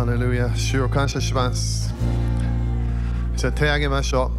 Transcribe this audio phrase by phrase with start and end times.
[0.00, 1.92] ハレルヤ、主を感謝します。
[3.36, 4.30] じゃあ手を挙げましょ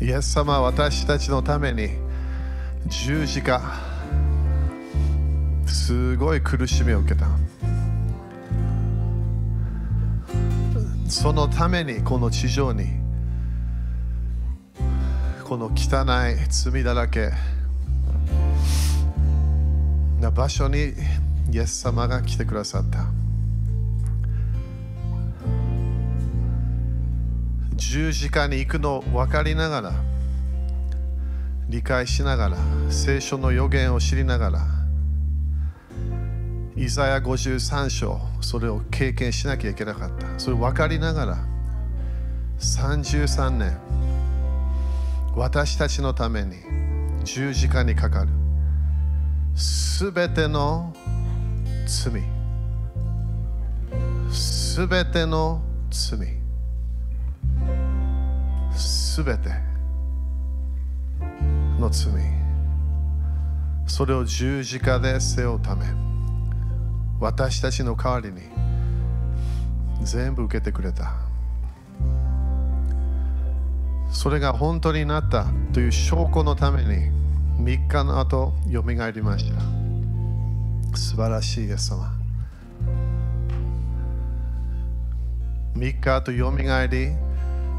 [0.00, 0.04] う。
[0.06, 1.90] イエス様は私たちのために
[2.86, 3.60] 十字架、
[5.66, 7.26] すごい苦しみを受けた。
[11.06, 12.86] そのためにこの地上に
[15.44, 17.32] この汚い罪だらけ
[20.22, 20.94] な場所に
[21.52, 23.15] イエス様が来てくださった。
[27.76, 29.92] 十字架に行くのを分かりながら
[31.68, 32.56] 理解しながら
[32.90, 34.66] 聖書の予言を知りながら
[36.76, 40.38] イザヤ53章それを経験しなきゃいけなかった。
[40.38, 41.38] それ分かりながら
[42.58, 43.78] 33年
[45.34, 46.56] 私たちのために
[47.24, 48.30] 十字架にかかる。
[49.54, 50.94] すべての
[51.86, 52.22] 罪。
[54.30, 56.35] すべての罪。
[58.76, 59.50] すべて
[61.78, 62.12] の罪
[63.86, 65.86] それを十字架で背負うため
[67.20, 68.42] 私たちの代わりに
[70.02, 71.14] 全部受けてくれた。
[74.10, 77.10] それが本当になったという証拠のために
[77.62, 79.60] 3日の後よみがえりました。
[80.96, 82.12] 素晴らしいイエス様。
[85.74, 87.25] 3日後よみがえり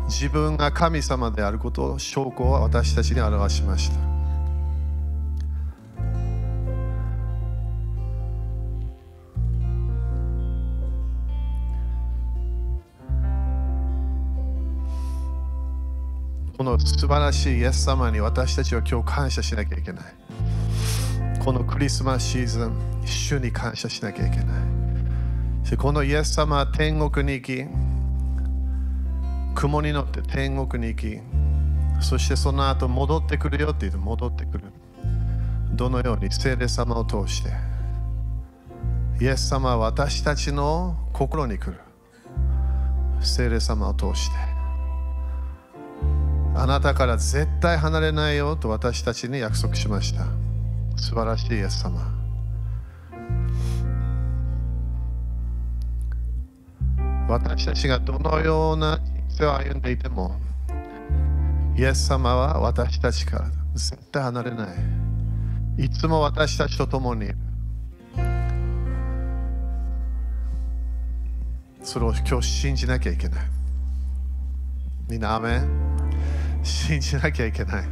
[0.07, 3.97] 自分が神様であることを証拠を私たちに表しました。
[16.57, 20.05] この素晴らしいイエス様に私たちは今日感謝しなきゃいけない。
[21.43, 22.71] このクリスマスシーズン
[23.05, 25.77] 主に感謝しなきゃいけない。
[25.77, 27.96] このイエス様は天国に行き
[29.57, 31.19] 雲に乗って天国に行き
[31.99, 34.65] そしてその後戻ってくるよって言って戻ってくる。
[35.73, 37.49] どのように聖霊様を通して。
[39.19, 41.79] イエス様は私たちの心に来る。
[43.19, 44.35] 聖霊様を通して。
[46.53, 50.27] あなたから絶対離れないよと私たちに約束しました。
[50.97, 51.99] 素晴らしいイエス様。
[57.27, 58.99] 私たちがどのような
[59.37, 60.35] 生を歩んでいても
[61.77, 64.65] イエス様は私たちから絶対離れな
[65.77, 65.85] い。
[65.85, 67.37] いつも私たちと共にいる
[71.83, 73.45] それを今日信じなきゃいけない。
[75.07, 75.61] みんなアメ
[76.63, 77.85] 信じなきゃいけない。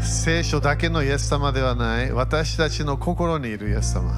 [0.00, 2.10] 聖書だけのイエス様ではない。
[2.12, 4.10] 私たちの心にいるイエス様。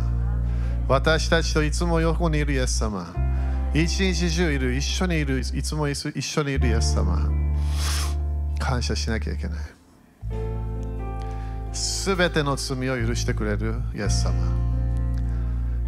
[0.88, 3.12] 私たちといつも横にいるイエス様。
[3.74, 7.30] 一日中いる一緒にいるいつも一緒にいるイエス様。
[8.58, 9.58] 感謝しなきゃいけない。
[11.72, 14.34] すべての罪を許してくれるイエス様。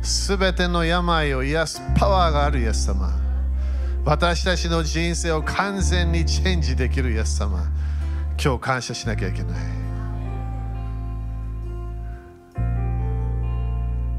[0.03, 3.11] すべての病を癒すパワーがあるイエス様。
[4.05, 7.65] 私たちの人生を完全にチェンジできるイエス様。
[8.43, 9.57] 今日感謝しなきゃいけない。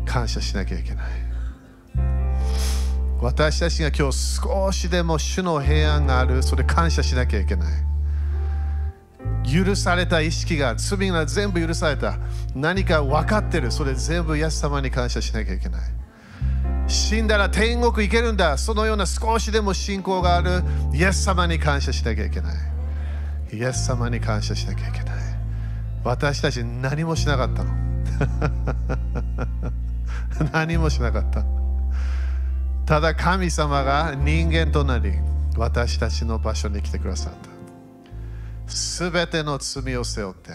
[0.06, 1.06] 感謝しなきゃいけない。
[3.22, 7.90] 私たちが今日少しでも主の平安があるそれ感謝しなきゃいけない。
[9.52, 12.18] 許された意識が罪が全部許された。
[12.56, 13.72] 何か分かってる。
[13.72, 15.82] それ全部イエス様に感謝しなきゃいけない。
[16.88, 18.58] 死んだら天国行けるんだ。
[18.58, 20.64] そのような少しでも信仰がある。
[20.94, 22.56] イエス様に感謝しなきゃいけない。
[23.52, 25.16] イエス様に感謝しなきゃいけない。
[26.06, 27.74] 私たち何もしなかったの。
[30.54, 31.59] 何もしなかった。
[32.90, 35.12] ただ神様が人間となり
[35.56, 37.34] 私たちの場所に来てくださっ
[38.66, 38.72] た。
[38.72, 40.54] すべての罪を背負って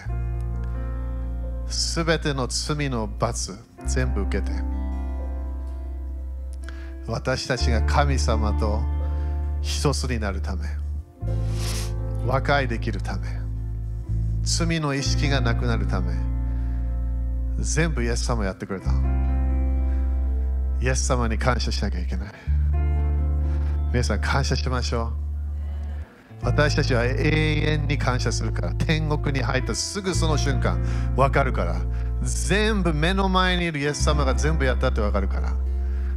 [1.68, 3.56] すべての罪の罰
[3.86, 4.50] 全部受けて
[7.06, 8.80] 私たちが神様と
[9.62, 10.64] 一つになるため
[12.26, 13.28] 和解できるため
[14.42, 16.14] 罪の意識がなくなるため
[17.60, 19.23] 全部イエス様やってくれた。
[20.84, 22.28] イエス様に感謝しなきゃいけない。
[23.90, 25.12] 皆さん感謝しましょ
[26.42, 26.44] う。
[26.44, 28.74] 私たちは永遠に感謝するから。
[28.74, 30.78] 天国に入ったすぐその瞬間
[31.16, 31.76] 分かるから。
[32.22, 35.54] 全部目の前にいるイエス様が全部やったって分かるから。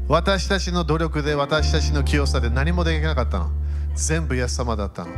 [0.09, 3.51] 私たちの努力で私たちの清さで何もできなかったの。
[3.95, 5.11] 全部イエス様だったの。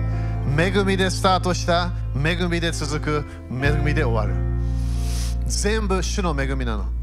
[0.60, 1.92] 恵みでスタートした。
[2.24, 3.25] 恵みで続く。
[3.50, 4.40] 恵みで終わる。
[5.48, 6.99] 全部主の恵みなの。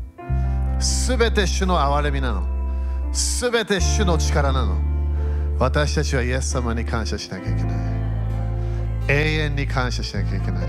[0.78, 2.46] すべて主の憐れみなの。
[3.12, 4.78] すべて主の力なの。
[5.58, 7.76] 私たちはイエス様に感謝しなきゃいけない。
[9.08, 10.68] 永遠に感謝しなきゃいけない。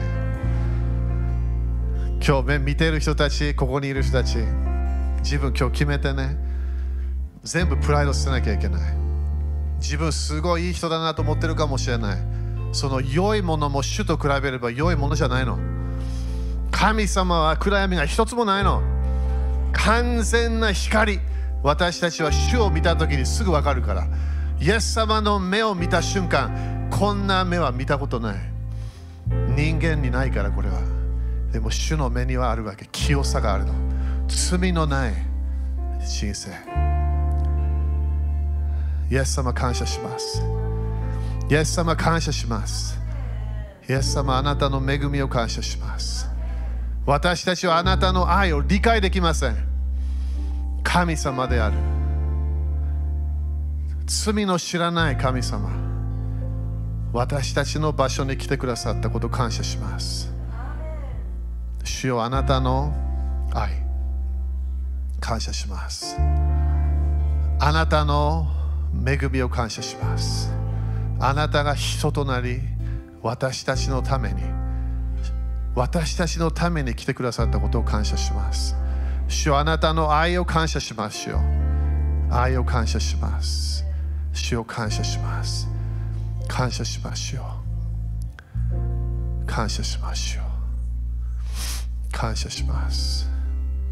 [2.25, 4.38] 今日見てる人たちここにいる人たち
[5.19, 6.38] 自分今日決めてね。
[7.44, 8.81] 全部プライド捨てなきゃいけない。
[9.80, 12.18] 自分すごいいい人だなと思ってるかもしれない。
[12.71, 15.59] その良いものも主と比べれば良いものじゃないの。
[16.71, 18.81] 神様は暗闇が一つもないの。
[19.74, 21.19] 完全な光。
[21.64, 24.08] 私たちは主を見た時にすぐ分かるから。
[24.60, 28.38] イエス様の目を見た瞬間こんな目は見たことない。
[29.56, 30.80] 人間にないからこれは。
[31.52, 32.88] でも主の目にはあるわけ。
[32.92, 33.74] 清さがあるの。
[34.28, 35.14] 罪のない。
[36.06, 36.52] 人生
[39.10, 40.42] イエス様感謝します。
[41.50, 43.00] イエス様感謝します。
[43.90, 46.30] イエス様あなたの恵みを感謝します。
[47.07, 49.56] 私たちはあなたの愛を理解できません。
[50.83, 51.77] 神様である。
[54.06, 55.69] 罪の知らない神様。
[57.13, 60.30] 私たちの場所に来てくださったことを感謝します。
[61.86, 62.94] 主よあなたの
[63.54, 63.71] 愛。
[65.21, 66.18] 感謝します。
[66.19, 68.48] あなたの
[69.06, 70.51] 恵みを感謝します。
[71.21, 72.59] あなたが人となり
[73.21, 74.56] 私たちのために
[75.78, 78.76] 私たちのために来てくださったことを感謝します。
[79.28, 81.40] 主あなたの愛を感謝しますよ。
[82.32, 83.86] 愛を感謝します。
[84.34, 85.68] 主を感謝します。
[86.48, 87.44] 感謝しますよ。
[89.46, 90.44] 感謝しますよ。
[92.12, 93.30] 感謝します。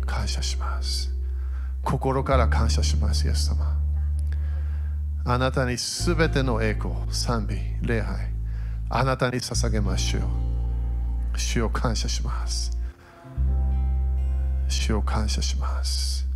[0.08, 1.14] 感謝します。
[1.84, 3.80] 心から感謝しますイエス様。
[5.24, 8.18] あなたにすべての栄光、賛美、礼拝、
[8.90, 10.45] あなたに捧げましょう。
[11.38, 12.78] 主を感謝します。
[14.68, 16.28] 主を感謝します。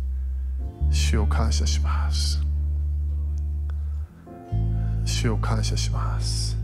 [0.90, 2.40] 主を感謝します。
[5.04, 6.56] 主を感謝します。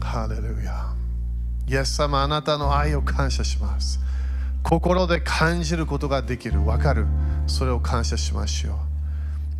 [0.00, 0.94] ハレルヤ。
[1.66, 4.00] イエス様、あなたの愛を感謝します。
[4.62, 7.06] 心で感じることができる、わかる。
[7.46, 8.94] それを感謝しましょう。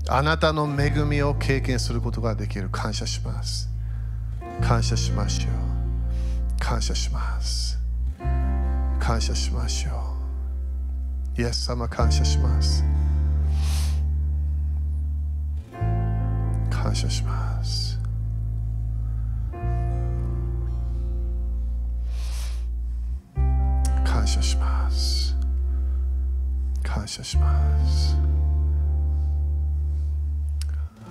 [0.06, 3.70] あなたの恵みを経験することができる感謝します
[4.60, 5.63] 感謝しましょう
[6.66, 7.78] 感謝します。
[8.98, 10.16] 感謝しましょ
[11.36, 11.42] う。
[11.42, 12.82] イエス様感謝します。
[16.70, 18.00] 感謝します。
[24.02, 25.36] 感謝します。
[26.82, 28.16] 感謝します。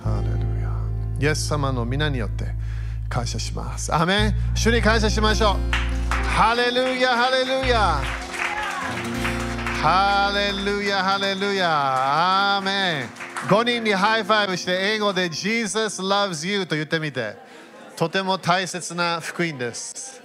[0.02, 1.28] ハレルヤ。
[1.28, 2.63] イエス様の御名によって
[3.08, 3.94] 感謝します。
[3.94, 5.74] アーメン主に感謝しましょう。
[6.10, 8.00] ハレルヤ、ハレルヤ。
[9.82, 12.56] ハレルヤ、ハレルヤ。
[12.56, 17.36] アーメン5人に high five して英語で Jesus loves you と言ってみて。
[17.96, 20.20] とても大切な福音です。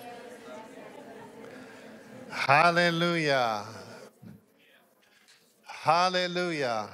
[2.30, 3.66] ハレルヤ。
[5.66, 6.90] ハレルヤ。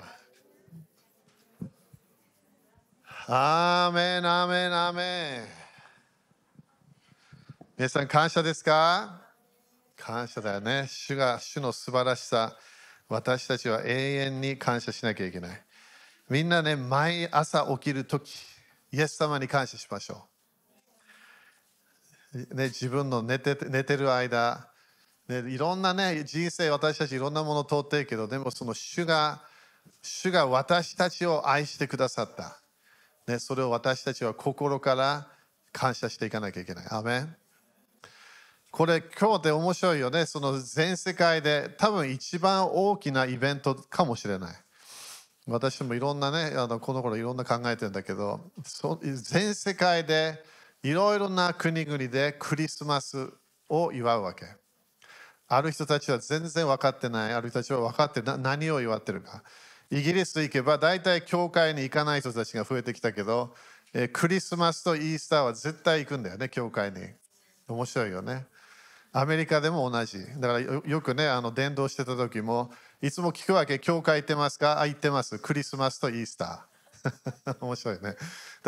[3.28, 5.65] アーメン、アーメン、アーメン。
[7.77, 9.19] 皆さん、感謝ですか？
[9.98, 10.86] 感謝だよね。
[10.88, 12.56] 主が、主の素晴らしさ、
[13.10, 15.62] 私たちは永遠に感謝しなきゃいけない。
[16.30, 18.32] みんなね、毎朝起きるとき、
[18.94, 20.25] イエス様に感謝しましょ
[22.34, 22.55] う。
[22.55, 24.70] ね、自分の寝て寝てる間、
[25.27, 29.44] ね、いろんなね、人生、私たちいろんなもの通ってるけど、でもその主が、
[30.01, 32.58] 主が私たちを愛してくださった。
[33.27, 35.27] ね、それを私たちは心から
[35.74, 36.88] 感謝していかなきゃいけない。
[36.89, 37.36] アメン
[38.75, 40.25] これ今日で面白いよね。
[40.25, 44.55] その全世界で多分一番大きなイベントかもしれない。
[45.48, 48.51] 私もいろんなね、あのこの頃いろんな考えてんだけど、
[49.01, 50.44] 全世界で
[50.84, 53.29] いろいろな国々でクリスマス
[53.70, 54.46] を祝うわけ。
[55.48, 57.34] ある人たちは全然分かってない。
[57.34, 59.41] ある人たちは分かってな何を祝ってるか。
[59.89, 63.55] イギリス行けば大体教会に行かない人たちが増えてきたけど、
[63.94, 66.98] えクリスマスとイースターは絶対行くんだよね、教会に。
[67.70, 68.46] 面白いよね。
[69.17, 70.19] アメリカでも同じ。
[70.41, 72.69] だからよくね、あの伝道してた時も、
[73.01, 74.81] いつも聞くわけ、教会行ってますか？
[74.81, 75.39] あ、行ってます。
[75.39, 77.55] クリスマスとイースター。
[77.63, 78.01] 面白いね。
[78.01, 78.17] だか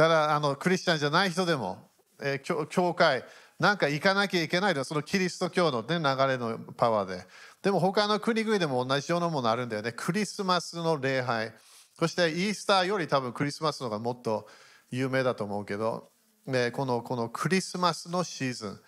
[0.07, 1.89] らあのクリスチャンじゃない人でも、
[2.21, 3.25] えー、教会、
[3.59, 7.27] なんか行かなきゃいけないのそのキリスト教の、ね、流れのパワーで。
[7.61, 9.91] でも他の国々でも同じようなものあるんだよね。
[9.91, 11.53] クリスマスの礼拝。
[11.99, 14.47] そしてイースターより多分クリスマスの方がもっと
[14.91, 16.09] 有名だと思うけど、
[16.45, 18.79] ね、このこのクリスマスのシーズン。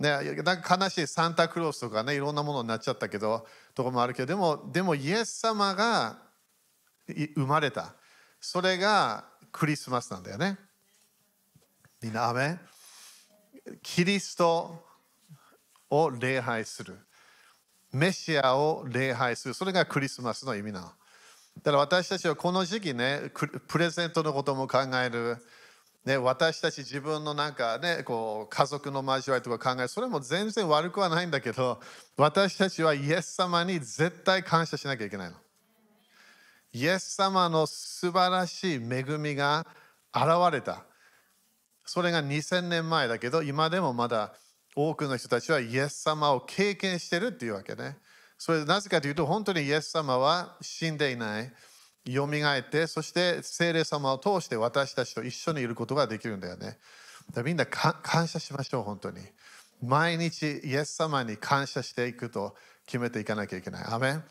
[0.00, 6.18] ね、なんか悲しいサンタクロースとかねいろんなものになっちゃったけどとこもあるけどでもでもイエス様が
[7.06, 7.94] 生まれた。
[8.40, 10.58] それがクリスマスなんだよね。
[12.02, 12.58] みんな、アメ
[13.82, 14.82] キリスト
[15.90, 16.98] を礼拝する。
[17.92, 19.54] メシアを礼拝する。
[19.54, 20.86] それがクリスマスの意味なの。
[20.86, 20.92] だ
[21.64, 23.30] から私たちはこの時期ね、
[23.68, 25.36] プレゼントのことも考える。
[26.04, 29.86] ね、私たち自分のなんかね、こう家族の交わりとか考え。
[29.86, 31.80] それも全然悪くはないんだけど、
[32.16, 35.36] 私たちはイエス様に絶対感謝しなきゃいけないの。
[36.72, 39.66] イエス様の素晴らしい恵みが
[40.14, 40.84] 現れた。
[41.84, 44.32] それが2000年前だけど、今でもまだ
[44.74, 47.98] 多くの人たちはイエス様を経験してるっていうわけね。
[48.38, 51.52] それなぜかというと、本当にイエス様は死んでいない。
[52.04, 56.78] よみがえって、そして聖霊様を通して私たちと一緒にいることができるんだよね。
[57.32, 59.20] だみんな感謝しましょう、本当に。
[59.82, 62.54] 毎日イエス様に感謝していくと
[62.86, 63.84] 決めていかなきゃいけない。
[63.86, 64.24] アメン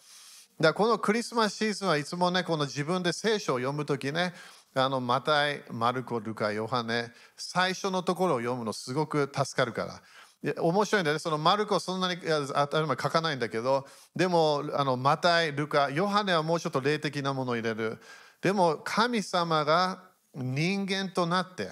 [0.59, 4.33] だこのクリスマスシーズンはいつもね、この自分で聖書を読むときね、
[4.75, 10.01] あのマタイ、マルコ、ルカ、ヨハネ、最初のところを読むのすごく助かるから。
[10.41, 11.19] 面白いんだよね。
[11.19, 17.99] そのマルコそんなに当たり前書かないんだけど、でもあのマタイ、ルカ、ヨハネはもうちょっと霊的なものを入れる。
[18.41, 20.03] でも神様が
[20.33, 21.71] 人間となって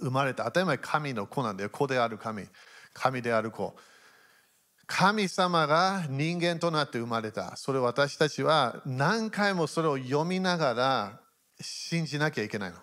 [0.00, 0.44] 生まれた。
[0.44, 1.70] 当たり前神の子なんだよ。
[1.70, 2.46] 子である神。
[2.94, 3.76] 神である子。
[4.86, 7.56] 神様が人間となって生まれた。
[7.56, 11.20] それ私たちは何回もそれを読みながら
[11.60, 12.78] 信じなきゃいけないの。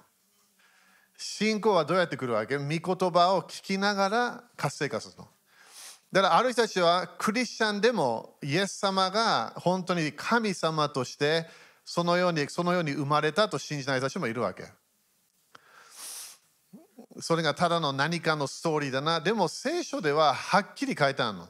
[1.18, 2.58] 信仰はどうやってくるわけ？
[2.58, 5.28] 御言葉を聞きながら活性化するの。
[6.12, 11.46] だからある人たちはクリスチャンでもイエス様が本当に神様として
[11.84, 14.66] そのようにそのように生まれたと信じない人たちもいるわけ。
[17.20, 19.22] それがただの何かのストーリーだな。
[19.22, 21.48] でも聖書でははっきり書いてあるの。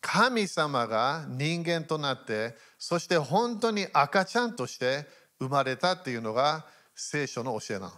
[0.00, 5.06] 神様が人間となってそして本当に赤ちゃんとして
[5.40, 7.92] 生まれたっていうのが聖書の教えなの。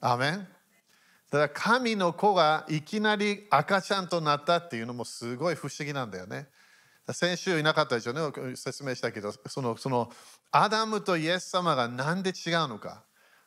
[0.00, 0.48] アメン
[1.30, 6.48] だから神の子がいきなり赤ちゃんとなったっていうのもすごい不思議なんだよね。
[7.12, 8.14] 先週いなかったでしょう
[8.48, 10.10] ね説明したけどそのその
[10.52, 13.04] アダムとイエス様が何で違うのか。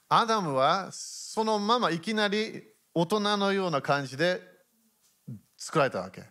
[0.07, 4.41] アダムはそのままいきなり大人のような感じで
[5.57, 6.23] 作られたわけ。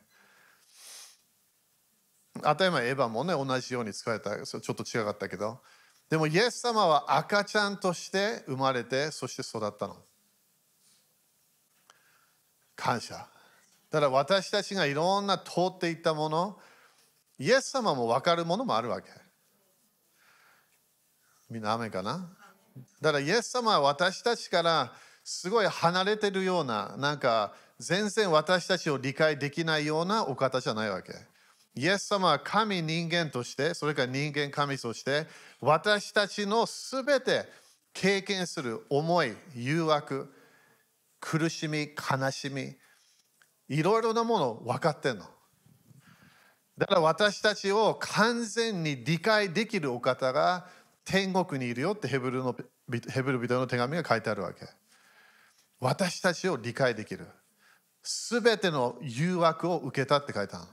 [2.42, 5.60] 当たり前エヴァもね同じように使われたちょっと違かったけど
[6.08, 9.96] でもイエス様は赤ちゃんとして生まれてそして育ったの
[12.82, 13.14] 感謝。
[13.90, 16.58] だから私たちがいろんな通っていったもの
[17.38, 19.08] イエス様も分かるものもあるわけ。
[21.48, 22.28] みんな雨かな？
[23.00, 31.12] だからイエス様は私たちからすごい離れてるようななんか全然私たちを理解できないようなお方じゃないわけ。
[31.74, 35.26] イエス様は神人間として、それから人間神として、
[35.60, 37.46] 私たちのすべて
[37.94, 40.32] 経験する思い、誘惑、
[41.22, 42.74] 苦しみ、悲しみ、
[43.68, 45.24] いろいろなもの分かってんの。
[46.76, 50.66] だから私たちを完全に理解できるお方が
[51.04, 52.56] 天国にいるよってヘブルの
[53.08, 54.66] ヘブル人の手紙が書いてあるわけ。
[55.78, 57.26] 私たちを理解できる。
[58.02, 60.66] すべての誘惑を受けたって書いてある。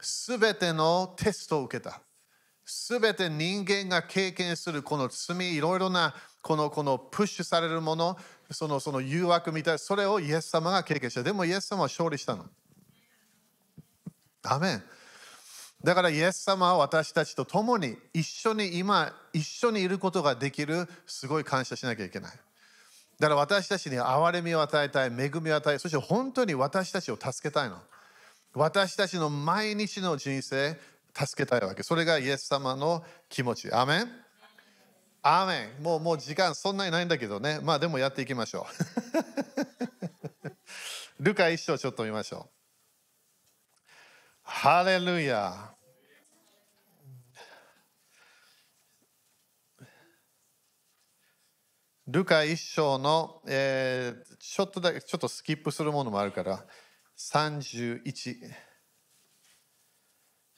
[0.00, 2.02] すべてのテストを受けた。
[2.66, 8.16] すべて人間が経験するこの罪、いろいろなこのこのプッシュされるもの、
[8.50, 11.22] そのその誘惑みたい、それをイエス様が経験した。
[11.22, 12.46] でもイエス様は勝利したの。
[14.42, 14.82] アメ。
[15.82, 22.32] だからイエス様は私たちと共に一緒に今、一緒にいることができる、すごい感謝しなきゃいけない。
[23.18, 27.78] だから私たちに憐れみを与えたい、恵みを与え、そして本当に私たちを助けたいの。
[28.54, 30.78] 私たちの毎日の人生
[31.14, 31.82] 助けたいわけ。
[31.82, 33.72] それがイエス様の気持ち。
[33.72, 34.23] アメン
[35.26, 37.58] アメンもうもう時間そんなにないんだけどね。
[37.62, 38.66] まあでもやっていきましょ
[40.38, 40.54] う。
[41.24, 42.54] ルカ一章ちょっと見ましょう。
[44.42, 45.74] ハレルヤ。
[52.06, 56.66] ルカ一章の、えー、ちょっとだけちょっとスキップするものもあるから
[57.16, 58.02] 31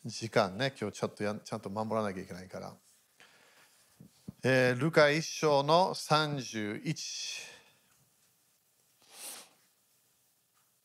[0.05, 2.77] 時間ね今日ちょっとやちゃんと守らなきゃいけないから、
[4.49, 6.95] えー、ルカ1章の31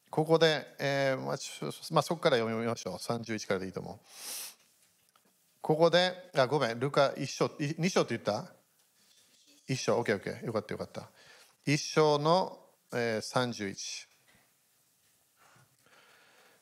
[0.10, 1.36] ここで、えーまあ
[1.92, 2.96] まあ、そこから読みましょう。
[2.96, 4.00] 31からでいいと思う。
[5.62, 6.80] ここであごめん。
[6.80, 7.46] ルカ1章。
[7.46, 8.52] 2章って言った
[9.70, 10.02] ？1章。
[10.02, 11.12] OKOK よかったよかった。
[11.68, 12.58] 1章の、
[12.92, 14.08] えー、31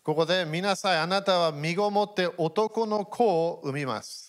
[0.03, 4.28] ここで見なさい、あなたは身ごもって男の子を産みます。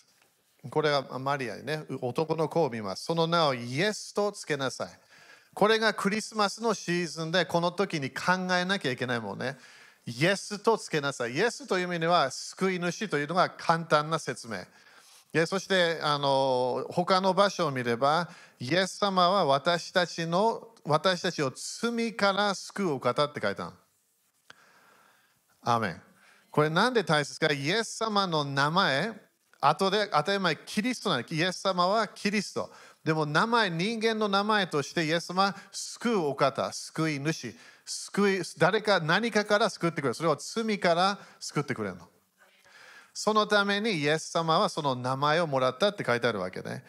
[0.69, 3.05] これはマリアにね、男の子を見ます。
[3.05, 4.89] その名をイエスとつけなさい。
[5.53, 9.57] これがクリスマスのシーズンで、この時に考えなきゃいけないもんね。
[10.05, 11.33] イエスとつけなさい。
[11.33, 14.65] イエスという意味では、救い主というのが簡単な説明。
[15.47, 23.71] そしてあの他の場所を見れば、イエス様は私たちの私たちを罪から救う方って書いてある。
[25.61, 26.01] アメン。
[26.49, 29.13] これなんで大切かイエス様の名前、
[29.61, 32.71] 後で当たり前キリストなんイエス様はキリスト。
[33.03, 40.13] でも名前、人間の名前としてイエス様は救うお方、救い主、救い、誰か何かから救ってくれる。
[40.15, 42.07] それは罪から救ってくれるの。
[43.13, 46.83] そのためにイエス様はその名前をもらったって書いてあるわけね。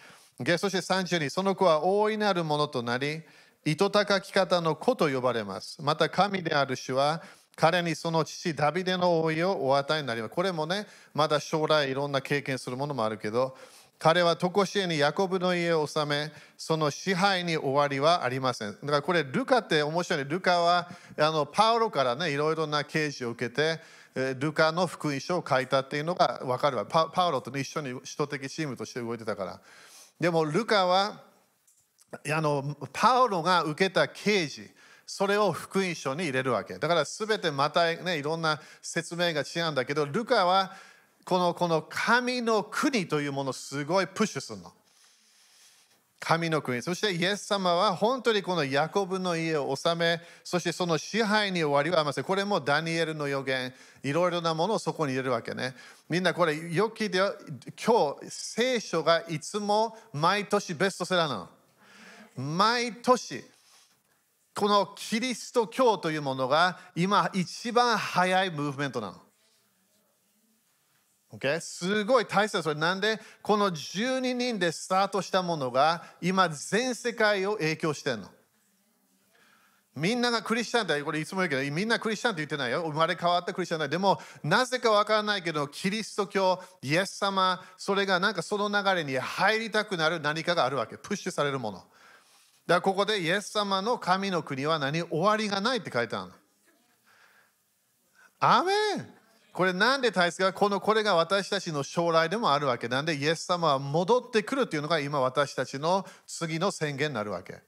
[0.59, 3.23] そして32、その子は大いなるものとなり、
[3.65, 5.81] 糸高き方の子と呼ばれます。
[5.83, 7.23] また神である主は、
[7.57, 10.35] 彼にその父ダビデの王位をお与えになります。
[10.35, 13.57] これもね、まだ将来いろんな経験するものもあるけど、
[13.99, 18.73] 彼は常しえにヤコブの家を治め、その支配に終わりはありません。
[18.73, 20.25] だからこれ、ルカって面白い。
[20.25, 23.79] ルカはあのパウロからね、いろいろな啓示を受けて、
[24.41, 26.85] ルカの福音書を書いたっていうのが分かるわ。
[26.85, 29.61] パパウロと、ね、一緒に首都的チームとして動いてたから。
[30.19, 31.23] でも、ルカは
[32.29, 34.69] あのパウロが受けた啓示、
[35.15, 36.79] それを福音書に入れるわけ。
[36.79, 40.73] だから全てまたね、いろんな説明が違うんだけど、ルカは
[41.27, 44.73] このこの神の国というものをすごいプッシュするの。
[46.19, 46.81] 神の国。
[46.81, 52.25] そしてイエス様は本当にこのヤコブの家を治め、そしてその支配に終わりはありません。
[52.25, 55.75] これもダニエルの予言、いろいろなものをそこに入れるわけね。
[56.09, 57.37] みんなこれよく聞いてよ。
[57.85, 61.49] 今日、聖書がいつも毎年ベストセラーなの。
[62.57, 63.45] 毎年。
[64.55, 69.21] このキリスト教というものが今一番早いムーブメントなの。
[71.33, 71.61] Okay?
[71.61, 78.29] すごい大切それなんでこの12人でスタートしたものが今全世界を影響してるの？
[79.95, 82.83] みんながクリスチャンだこれいつも言うけど、みんなクリスチャンって言ってないよ。
[82.83, 83.89] 生まれ変わったクリスチャンだ。
[83.89, 90.97] でも、なぜかわからないけど、キリスト教、イエス様、それがなんかその流れに入りたくなる何かがあるわけ。
[90.97, 91.85] プッシュされるもの。
[92.67, 95.03] だここでイエス様の神の国は何？
[95.03, 96.33] 終わりがないって書いてあるの。
[98.41, 99.07] アメン。
[99.53, 102.89] これなんで大切かこのこれが私たちの将来でもあるわけ。
[102.89, 107.61] なんでイエス様は戻ってくるというのが今私たちの次の宣言になるわけ。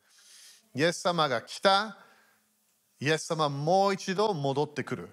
[0.75, 1.99] イエス様が来た。
[3.01, 5.11] イエス様はもう一度戻ってくる。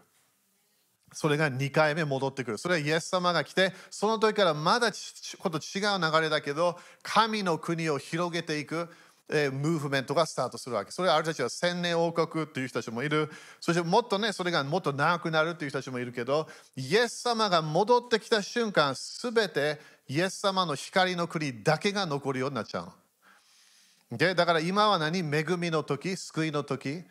[1.14, 2.58] それが2回目戻ってくる。
[2.58, 4.92] それはイエス様が来てその時からまだ
[5.40, 8.88] こと違う流れだけど神の国を広げていく。
[9.32, 10.92] え、ムーブメントがスタートするわけ。
[10.92, 13.32] それはある人たちは千年王国という人たちもいる。
[13.60, 24.18] そしてもっとね、それがもっと長くなるという人たちもいるけど、イエス様が戻ってきた瞬間、すべてイエス様の光の国だけが残るようになっちゃうの。
[24.18, 25.20] でだから今は何？
[25.20, 27.04] 恵みの時、救いの時？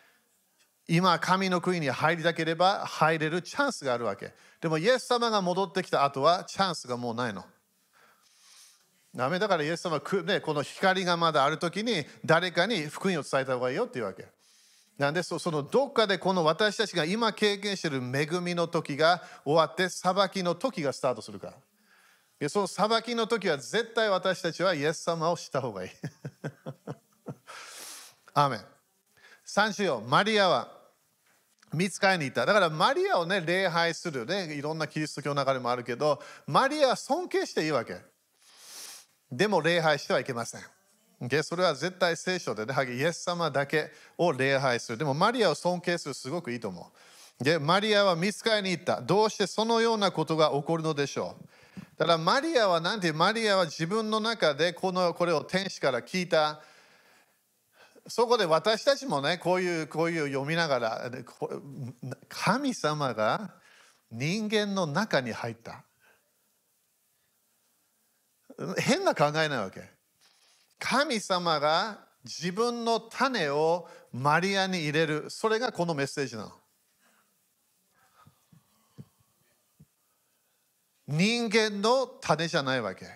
[0.87, 4.35] 今、神の国に入りたければ入れるチャンスがあるわけ。
[4.61, 7.45] でも、イエス様が戻ってきた後はチャンスがもうないの。
[9.15, 14.27] ダメだからイエス様は、ね、この光がまだある時に誰かに福音を伝えた方がいいよっていうわけ。
[14.99, 21.55] なんでそのどっかでこの私たちが今経験している恵みの時が終わって裁きの時がスタートするか
[22.41, 22.49] ら。
[22.49, 25.91] その裁きの時は絶対私たちはイエス様を知った方がいい。
[28.33, 28.65] アーメン。
[29.45, 30.71] 三種よ、マリアは
[31.73, 32.47] 見つかりに行った。
[32.47, 38.10] だからマリアをね、礼拝するね、いろんなキリスト教の流れもあるけど、マリアは尊敬していいわけ。
[39.31, 40.63] でも礼拝してはいけません。
[41.43, 44.99] それは絶対聖書でね、イエス様だけを礼拝する。
[44.99, 46.91] でもマリアを尊敬するすごくいいと思
[47.41, 47.45] う。
[47.45, 49.01] で、マリアは見つかりに行った。
[49.01, 51.45] どうしてそのようなことが起こるのでしょう。
[51.99, 56.63] だからマリアは何てマリアは自分の中でこのこれを天使から聞いた。
[58.07, 61.11] そこで私たちもね、こういうこういう読みながら、
[62.29, 63.55] 神様が
[64.11, 65.85] 人間の中に入った。
[68.79, 69.83] 変な考えないわけ。
[70.79, 75.27] 神様が自分の種をマリアに入れる。
[75.29, 76.53] それがこのメッセージなの。
[81.07, 83.07] 人間の種じゃないわけ。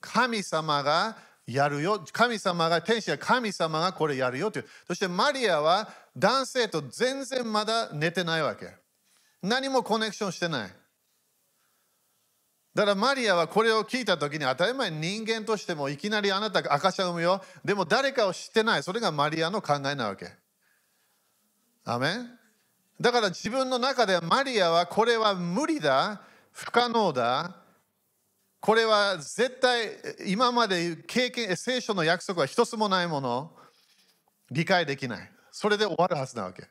[0.00, 2.04] 神様がやるよ。
[2.12, 4.66] 神様が、天使は神様がこれやるよという。
[4.86, 8.68] そしてマリアは男性と全然まだ寝てないわけ。
[9.42, 10.70] 何もコネクションしてない。
[12.74, 17.40] だからマリアはこれを聞いた時に当たり前人間としてもいきなりあなたが赤ちゃん産むよ。
[17.64, 18.82] でも誰かを知ってない。
[18.82, 20.32] それがマリアの考えなわけ。
[21.84, 22.30] アメン。
[23.00, 27.56] だから自分の中ではマリアはこれは無理だ、不可能だ、
[28.60, 29.90] これは絶対
[30.26, 33.52] 今まで経験聖書の約束は一つもないもの。
[34.50, 35.30] 理解できない。
[35.52, 36.64] それで終わるはずなわけ。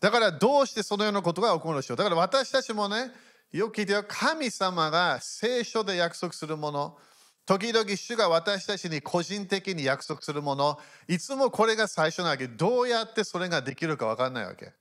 [0.00, 1.96] だからどうしてそのようなことが起こるでしょう。
[1.96, 3.10] だから私たちもね
[3.52, 6.96] よく聞いてよ神様が聖書で約束するもの
[7.44, 10.78] 時々主が私たちに個人的に約束するもの
[11.08, 14.72] いつもこれが最初なわけどうやってそれができるか分かんないわけ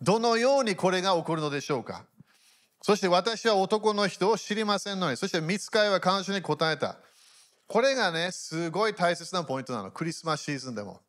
[0.00, 2.04] どのようにこれが起こるのでしょうか
[2.82, 6.98] そして私は男の人を知りませんのに、そして見つかいは彼女に答えた。
[7.66, 9.90] これがね、すごい大切なポイントなの。
[9.90, 11.00] クリスマスシーズンでも。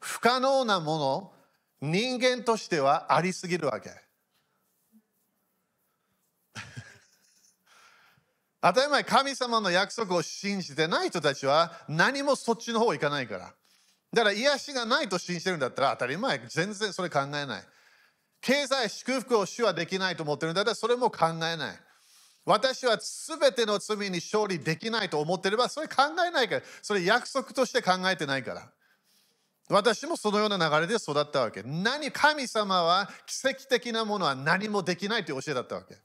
[0.00, 1.32] 不可能なもの、
[1.80, 3.90] 人間としてはありすぎるわけ。
[8.68, 13.54] 当たり前、神様の約束を信じてない人たちは何もそっちの方行かないから。
[14.12, 17.62] だから癒しがないと信じてるんだったら当たり前、全然それ考えない。
[18.42, 21.80] 経済祝福を主はできないと思ってるんだったらそれも考えない。
[22.44, 26.62] 私は全ての罪に勝利できないと思ってればそれ考えないから。
[26.82, 28.70] それ約束として考えてないから。
[29.70, 31.62] 私もそのような流れで育ったわけ。
[31.62, 35.96] 何、神様は奇跡的なものは何もできないという教えだったわけ。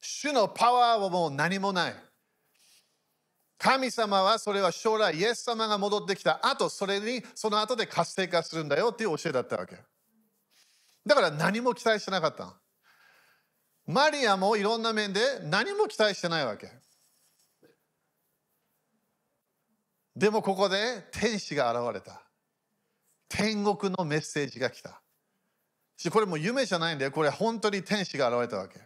[0.00, 1.94] 主のパワーはもう何もない。
[3.58, 9.76] 神様はそれは将来イエス様が戻ってきた後、それにその後で活性化するんだよっていう教えだったわけ。
[11.04, 12.54] だから何も期待してなかった。
[13.86, 16.70] マリアもいろんな面で何も期待してないわけ。
[20.14, 22.22] でもここで天使が現れた。
[23.28, 25.00] 天国のメッセージが来た。
[26.10, 27.10] これも夢じゃないんだよ。
[27.10, 28.80] これ本当に天使が現れたわけ。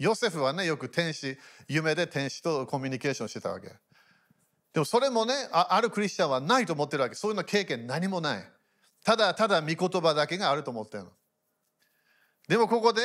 [0.00, 1.36] ヨセフはね、よく天使、
[1.68, 3.68] 夢で天使とコミュニケーションしてたわけ。
[4.72, 7.14] でもそれもねあ、るクリスチャンはないと思ってるわけ。
[7.14, 8.52] そういうの経験何もない。
[9.04, 11.10] ただただ御言葉だけがあると思ってるの。
[12.48, 13.02] でもここで、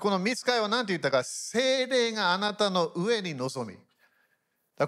[0.00, 3.78] この見つかいは何て言ったか、精霊があなたの上に臨み。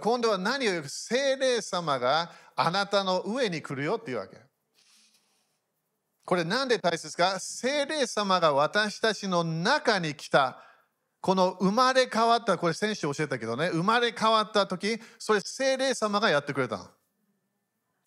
[0.01, 0.83] 今度は何を言う？
[0.83, 4.39] か、精霊様があなたの上に来るよっていうわけ。
[6.25, 7.39] これ何で大切か？
[7.39, 10.61] 精霊様が私たちの中に来た。
[11.23, 16.89] この生まれ変わった、これ先週教えたけどね、生まれ変わった時、それ精霊様がやってくれたの。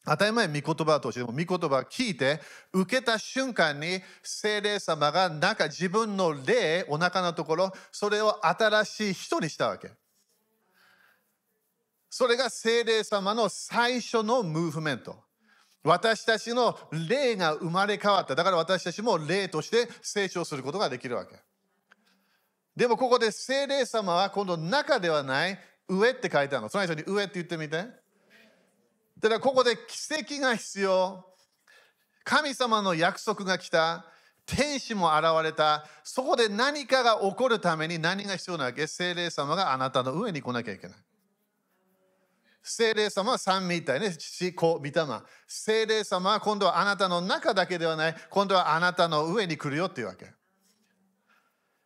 [0.06, 2.42] 当たり前、御言葉としても、御言葉聞いて、
[2.74, 9.92] 受けた瞬間に、精霊様が中、自分の霊、お腹のところ、それを新しい人にしたわけ。
[12.10, 15.24] それが精霊様の最初のムーブメント。
[15.86, 18.36] 私たちの霊が生まれ変わった。
[18.36, 21.45] だから私たちも霊として成長することができるわけ。
[22.76, 25.58] でもここで精霊様は今度中ではない
[25.88, 26.70] 上って書いてあるの。
[26.70, 27.78] その人に上って言ってみて。
[27.78, 31.26] だからここで奇跡が必要。
[32.24, 34.06] 神様の約束が来た。
[34.46, 35.86] 天使も現れた。
[36.04, 38.86] そこで何かが起こるために何が必要なわけ？
[38.88, 40.98] 精霊様があなたの上に来なきゃいけない。
[42.62, 44.12] 精霊様は三位一体ね。
[44.18, 44.92] 父、子、御霊。
[45.48, 48.16] 精霊様は今度はあなたの中だけではない。
[48.30, 50.32] 今度はあなたの上に来るよっていうわけ。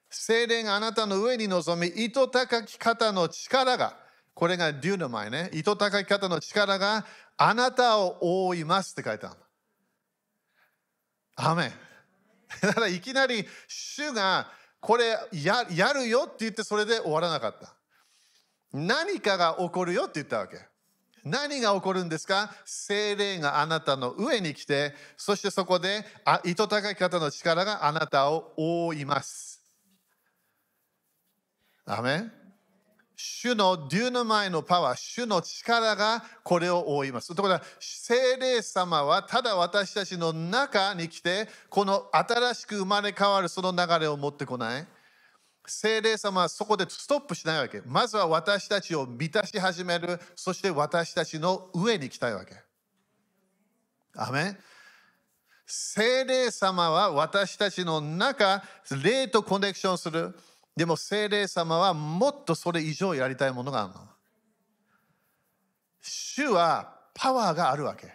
[0.10, 3.96] 精霊があなたの上に臨み、糸高き方の力が
[4.34, 5.50] これがデューの前ね。
[5.54, 9.36] 糸高き方の力があなたを覆いますって書いてある。
[11.36, 11.74] アメン。
[12.62, 17.76] だからいきなり主がこれややるよって言ってそれで終わらなかった。
[18.72, 20.58] 何かが起こるよって言ったわけ。
[21.26, 22.56] 何が起こるんですか？
[22.66, 29.49] 精霊があなたの上に来て、そしてそこであ糸高き方の力があなたを覆います。
[31.90, 32.32] アメン
[33.22, 37.36] 主のデューナマイのパワー、主の力がこれを覆います。
[37.36, 44.88] ところが、聖霊様はただ私たちの中に来て、この新しく生まれ変わるその流れを持ってこない。
[45.66, 47.82] 聖霊様はそこでストップしないわけ。
[47.86, 50.18] まずは私たちを満たし始める。
[50.34, 52.56] そして私たちの上に来たいわけ。
[54.16, 54.58] アメン
[55.66, 58.64] 聖霊様は私たちの中、
[59.04, 60.34] 霊とコネクションする。
[60.80, 64.00] でも精霊様はもっとそれ以上やりたいものがあるの。
[66.00, 68.14] 主はパワーがあるわけ。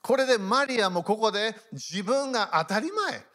[0.00, 3.26] これでマリアもここで自分が当たり前。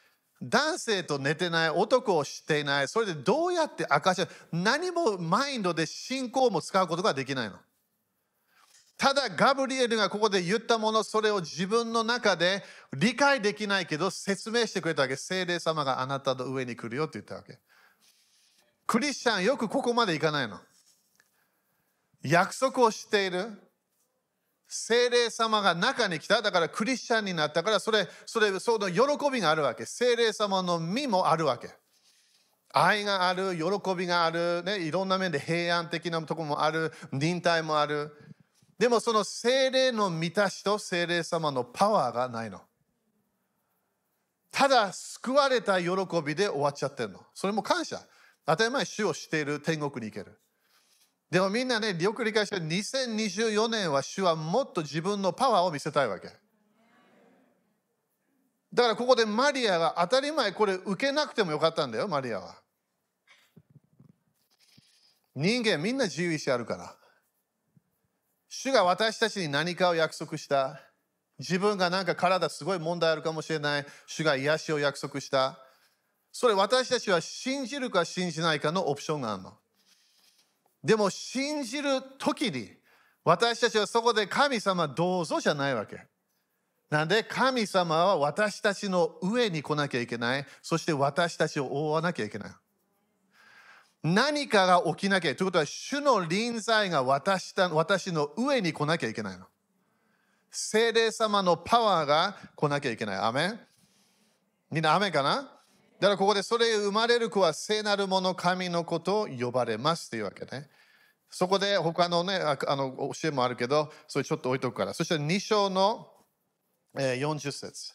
[0.42, 2.88] 男性と寝てない男を知っていない。
[2.88, 7.58] それでどうやって証し何もマインドで信仰も使うことができないの。
[9.00, 12.62] ただガブリエルがここで言ったものそれを自分の中で
[12.94, 15.16] 理解できないけど説明してくれたわけ。
[15.16, 17.58] 精霊様があなたの上に来るよって言ったわけ。
[18.86, 20.60] クリスチャンよくここまでいかないの。
[22.24, 23.48] 約束をしている。
[24.68, 26.42] 精霊様が中に来た。
[26.42, 29.86] だからクリスチャンになったからそれそれその喜びがあるわけ。
[29.86, 31.70] 精霊様の実もあるわけ。
[32.74, 38.12] 愛がある、喜びがある、ね、いろんな面で平安的なとこもある、忍耐もある。
[38.80, 42.62] でもその精霊の満たしと精霊様のパワーがないの。
[44.52, 45.90] ただ救われた喜
[46.26, 47.20] びで終わっちゃってるの。
[47.34, 48.00] それも感謝。
[48.46, 50.40] 当たり前、主をしている天国に行ける。
[51.30, 56.30] でもみんなね、よく理解して2024年は主はもっと自分のパワーを見せたいわけ。
[58.74, 62.56] だからここでマリアが当たり前これ受けなくてもよかったんだよ、マリアは。
[65.36, 66.99] 人間みんな自由意志あるから。
[68.50, 70.82] 主が私たちに何かを約束した。
[71.38, 73.86] 自分がなんか体すごい問題あるかもしれない。
[74.08, 75.60] 主が癒しを約束した。
[76.32, 79.54] それ私たちは信じるか信じないかのオプションがあるの。
[80.84, 82.72] でも信じる時に
[83.24, 86.08] 私たちはそこで神様どうぞじゃないわけ。
[86.90, 90.46] なんで神様は私たちの上に来なきゃいけない。
[90.62, 92.52] そして私たちを覆わなきゃいけない。
[94.04, 99.46] 何かが起きなきゃということは、主の臨在が私た私の上に来なきゃいけないの。
[100.52, 103.18] 精霊様のパワーが来なきゃいけない。
[103.18, 103.60] アメン
[104.72, 105.36] みんなアメンかな？
[106.00, 110.70] だからここでそれ生まれる子は聖なるもの神のことを呼ばれますというわけね。
[111.30, 114.94] そこで他のね、あの教えもあるけど、それちょっと置いとくから。
[114.94, 116.08] そして2章の、
[116.96, 117.94] 40節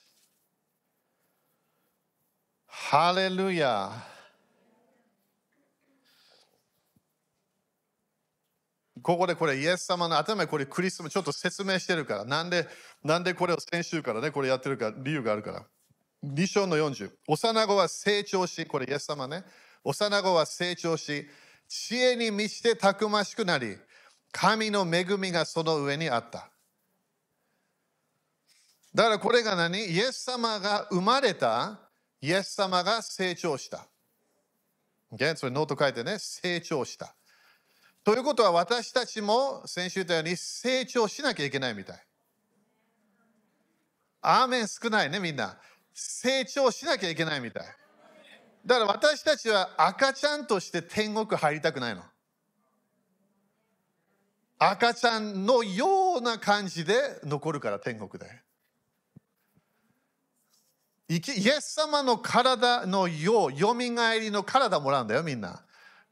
[2.66, 3.90] ハレルヤ
[9.04, 12.24] ここでこれイエス様の頭にこれクリスマスちょっと説明してるから。
[12.24, 12.66] なんで
[13.04, 15.64] なんでこれを先週からねこれやってるか理由があるから。
[16.24, 19.44] 2章の40幼子は成長しこれイエス様ね。
[19.84, 21.28] 幼子は成長し
[21.68, 23.76] 知恵に満ちてたくましくなり
[24.32, 26.50] 神の恵みがその上にあった。
[28.94, 29.78] だからこれが何？
[29.78, 31.78] イエス様が生まれた、
[32.22, 33.86] イエス様が成長した。
[35.12, 37.14] o それノート書いてね、成長した。
[38.04, 42.06] ということは私たちも先週言ったように成長しなきゃいけないみたい。
[44.20, 45.56] アーメン少ないね、みんな。
[45.94, 47.66] 成長しなきゃいけないみたい。
[48.66, 52.02] だから私たちは赤ちゃんとして天国入りたくないの。
[54.58, 58.42] 赤ちゃんのような感じで残るから天国で。
[61.08, 61.20] イエ
[61.60, 65.64] ス様の体のよう、よみがえりの体もらうんだよ、みんな。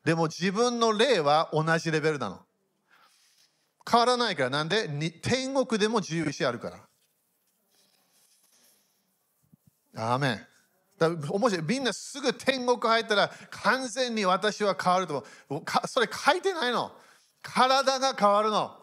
[0.05, 2.41] でも自分の霊は同じレベルなの。
[3.89, 4.51] 変わらないから。
[4.51, 4.89] なんで？
[5.23, 6.71] 天国でも自由意志あるか
[9.95, 10.13] ら。
[10.13, 10.47] アーメン。
[10.99, 11.67] だ面白い。
[11.67, 15.25] みんなすぐ天国入ったら完全に私は変わると。
[15.87, 16.93] それ書いてないの。
[17.43, 18.77] 体が変わるの。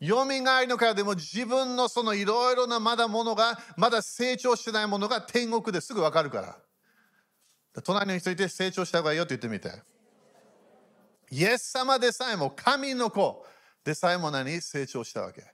[0.00, 7.82] よみがえりの会でも自分のそのいろいろなまだものがまだ成長してないものが天国ですぐわかるから。
[7.82, 9.70] 隣の人いて成長した方がいいよって言ってみて。
[11.30, 13.46] イエス様でさえも神の子
[13.84, 14.60] でさえも何？
[14.60, 15.44] 成長したわけ。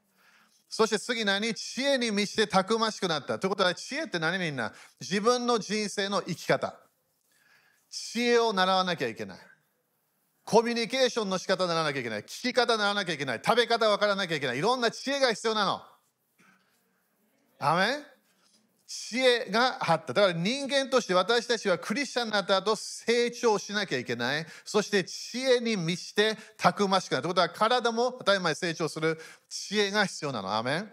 [0.68, 1.54] そして次何？
[1.54, 3.38] 知恵に満ちてたくましくなった。
[3.38, 4.72] ということは知恵って何みんな？
[5.00, 6.74] 自分の人生の生き方。
[7.90, 9.38] 知恵を習わなきゃいけない。
[10.44, 12.22] コミュニケーションの仕方にならなきゃいけない。
[12.22, 13.40] 聞き方にならなきゃいけない。
[13.44, 14.58] 食べ方分からなきゃいけない。
[14.58, 15.82] いろんな知恵が必要なの。
[17.58, 18.15] アメン？
[18.86, 20.12] 知恵があった。
[20.12, 24.46] だから人間として私たちはクリスチャンになった後成長しなきゃいけない。
[24.64, 27.22] そして知恵に満ちてたくましくなる。
[27.22, 29.18] ということは体も当たり前成長する
[29.48, 30.54] 知恵が必要なの。
[30.54, 30.90] アメン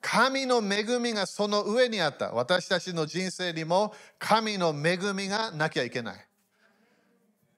[0.00, 2.32] 神の恵みがその上にあった。
[2.32, 6.26] 私たちの人生にも神の恵みがなきゃいけない。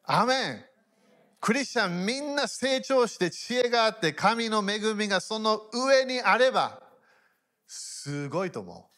[0.05, 0.65] アメン
[1.41, 6.81] クリスチャンみんな成長して知恵があって神の恵みがその上にあれば
[7.67, 8.96] すごいと思う。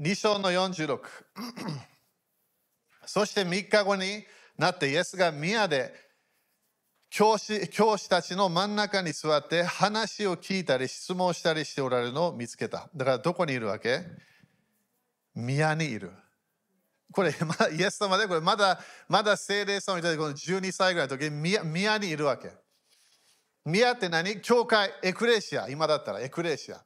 [0.00, 0.98] 2章の46
[3.06, 4.24] そして3日後に
[4.58, 5.94] なってイエスが宮で
[7.10, 12.88] 教師教師たちの真ん中に座って話を聞いたり質問したりしておられるのを見つけた。
[12.92, 14.00] だからどこにいるわけ？
[15.32, 16.10] 宮にいる。
[17.12, 22.50] これ、まだイエス様で、これまだ、まだ精霊様みたいなこの12歳ぐらいの時に宮宮にいるわけ。
[23.64, 24.40] 宮って何？
[24.40, 25.68] 教会、エクレシア。
[25.68, 26.84] 今だったらエクレシア。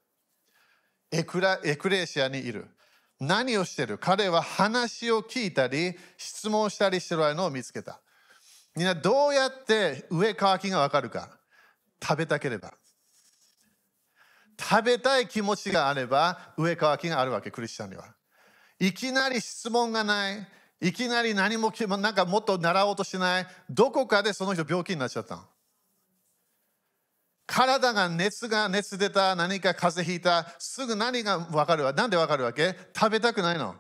[1.11, 2.69] エクラエクレシアにいる。
[3.21, 3.99] 何をしてる？
[3.99, 8.01] 彼は話を聞いたり、質問したりしてるのを見つけた。
[8.77, 11.29] みんなどうやって上乾きがわかるか？
[12.01, 12.73] 食べたければ。
[14.61, 18.05] 食べたい気持ちがあれば上乾きがあるわけ、クリスチャンには。
[18.81, 20.47] いきなり質問がない。
[20.81, 23.47] いきなり何もなんかもっと習おうとしない。
[23.69, 25.43] どこかでその人病気になっちゃったの。
[27.51, 32.77] 体が熱が熱出た、何か風邪ひいた、すぐ何が分かるわ何で分かるわけ？
[32.95, 33.75] 食べたくないの。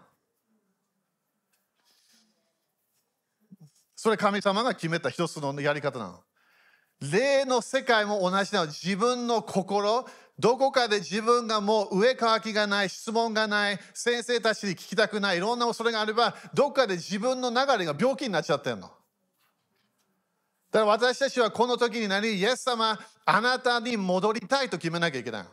[3.94, 6.20] それ神様が決めた一つのやり方なの。
[7.12, 8.66] 霊の世界も同じなの。
[8.68, 10.06] 自分の心、
[10.38, 18.90] どこかで自分がもう上乾きがない、質問がない、先生たちに聞きたくない、いろんな恐れがあれば、どこかで自分の流れが病気になっちゃってるの。
[20.70, 22.98] だから私たちはこの時になり、イエス様、
[23.30, 25.44] あなたに戻りたいと決めなきゃいけない。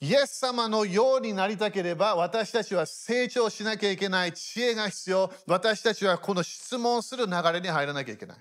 [0.00, 5.30] イエス様のようになりたければ私たちは成長しなきゃいけない知恵が必要。
[5.46, 8.38] 私たちはこの質問する流れに入らなきゃいけない。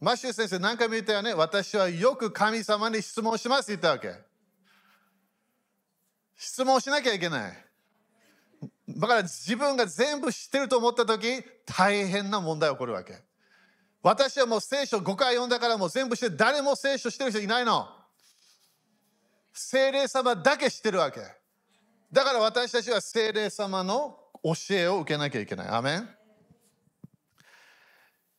[0.00, 1.32] マシュー先生何回も言ったよね。
[1.32, 4.22] 私はよく神様に質問しますって言ったわけ。
[6.36, 7.64] 質問しなきゃいけない。
[8.90, 13.25] だから自分が全部知ってると思った時大変な問題起こるわけ。
[14.06, 17.88] 私はもう聖書5回読んだからもう全部して誰も聖書してる人いないの
[19.52, 21.18] 精霊様だけ知ってるわけ。
[22.12, 25.68] だから私たちは精霊様の教えを受けなきゃいけない。
[25.70, 26.08] アメン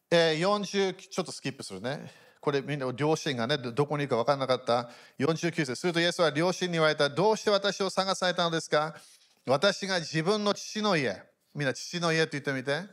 [0.10, 2.13] えー、40ちょっとスキップするね。
[2.39, 4.89] これみんな両親がね、どこにいるか分からなかった。
[5.19, 5.75] 49節。
[5.75, 7.10] するとイエスは両親に言われた。
[7.10, 8.95] どうして私を探されたのですか？
[9.45, 11.21] 私が自分の父の家。
[11.53, 12.88] みんな父の家って言ってみて。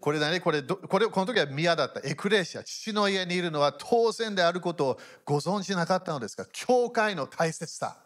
[0.00, 2.00] これ何これこれこの時は宮だった。
[2.04, 6.46] エクレシア、父の家にいるのは当然であることをご存じなかったのですか？
[6.52, 7.96] 教会の大切さ。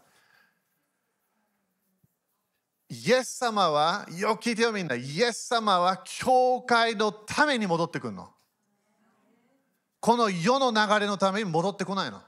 [2.89, 8.31] イエス様は、よく聞いてよみんな、イエス様は教会のために戻ってくるの。
[10.01, 12.21] この世の流れのために戻ってこないの。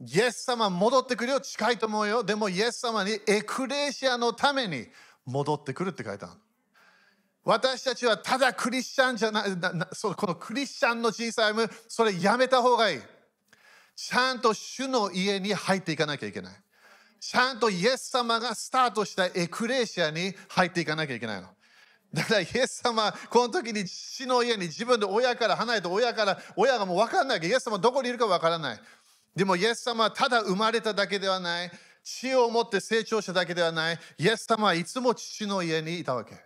[0.00, 2.22] イエス様戻ってくるよ近いと思うよ。
[2.22, 4.86] でもイエス様にエクレシアのために
[5.26, 6.34] 戻ってくるって書いてある。
[7.44, 9.50] 私たちはただクリスチャンじゃない、
[9.92, 11.54] そこのクリスチャンの小さい、
[11.86, 13.00] それやめた方がいい。
[13.94, 16.54] ちゃんと主の家に入っていかなきゃいけない。
[17.20, 21.48] ちゃんとイエス様がスタートしたエクレシアに入っていかなきゃいけないの。
[22.12, 28.80] だからイエス様、この時に父の家に自分で親から離れて親から親がもう分かんないけど、イエス様どこにいるか分からない。
[29.34, 31.70] でもイエス様はただ生まれただけではない。
[32.06, 33.98] 知恵を持って成長しただけではない。
[34.16, 36.40] イエス様はいつも父の家にいたわけ。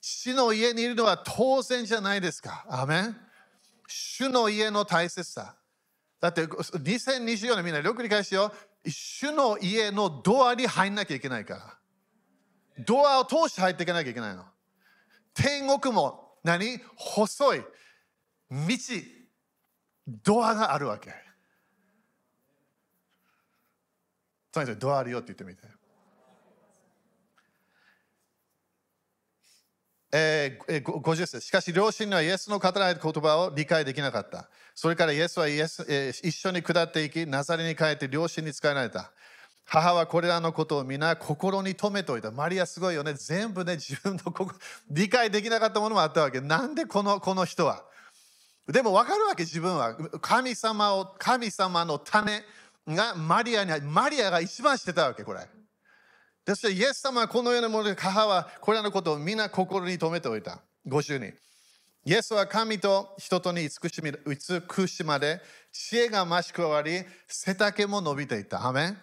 [0.00, 2.64] 父の家にいるのは当然じゃないですか。
[2.68, 3.16] アメン
[3.88, 5.56] 主の家の大切さ。
[6.20, 8.52] だって2024年みんなよく理解しよ
[8.84, 8.90] う。
[8.90, 11.54] 主の家のドアに入んなきゃいけないか
[12.76, 12.84] ら。
[12.84, 14.44] ドアを通して入っていかなきゃいけないの。
[15.34, 16.78] 天国も何？
[16.94, 17.64] 細い
[18.52, 18.68] 道、
[20.22, 21.12] ドアがあるわけ。
[24.54, 25.62] つまりドアあるよって言ってみて。
[30.12, 34.48] えー、50節しかし両親にはイエスの語られた言葉を理解できなかった。
[34.72, 39.10] それからイエスはイエス、えー、一緒に下っていき、ナザレに帰って両親に使えられた。
[39.64, 42.30] 母はこれらのことを皆心に留めておいた。
[42.30, 43.14] マリアすごいよね。
[43.14, 44.32] 全部ね、自分の
[44.88, 46.40] 理解できなかったものもあったわけ。
[46.40, 47.82] なんでこのこの人は？
[48.68, 49.96] でも分かるわけ、自分は。
[50.20, 52.44] 神様を、神様の種。
[52.86, 55.40] がマリアにマリアが一番してたわけこれ。
[56.46, 60.60] そしてイエス様はこのようなもので母はこれらのことを皆心に留めておいた。
[60.86, 61.32] 52
[62.06, 65.40] イエスは神と人とに慈しみ慈しまで
[65.72, 68.66] 知恵が増し加わり背丈も伸びていった。
[68.66, 68.98] アメン。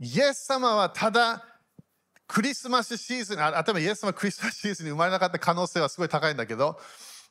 [0.00, 1.42] イエス様はただ
[2.26, 6.78] クリスマスシーズン頭イエス様はクリスマスシーズンに生まれなかった可能性はすごい高いんだけど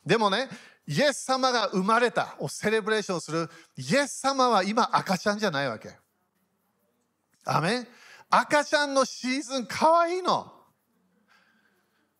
[0.05, 0.49] でもね
[0.85, 5.91] イエス様が生まれたをセレブレーションするイエス様は今赤ちゃんじゃないわけ。
[7.45, 7.87] アメ
[8.29, 10.51] 赤ちゃんのシーズンかわいいの。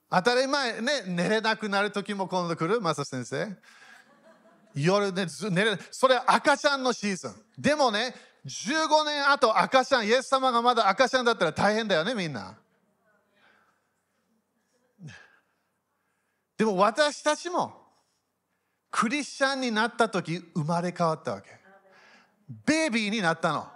[0.10, 3.48] 当たり前ね、寝れなくなる時も今度来る、マサ先生。
[4.76, 7.34] 夜ね、寝れそれは赤ちゃんのシーズン。
[7.58, 8.14] でもね、
[8.46, 12.56] 15年後赤ちゃん、イエス様がまだ赤ちゃんだったら大変だよね、みんな。
[16.64, 17.74] でも私たちも
[18.90, 21.50] クリスチャンになった時生まれ変わったわけ。
[22.66, 23.68] ベイビーになったの。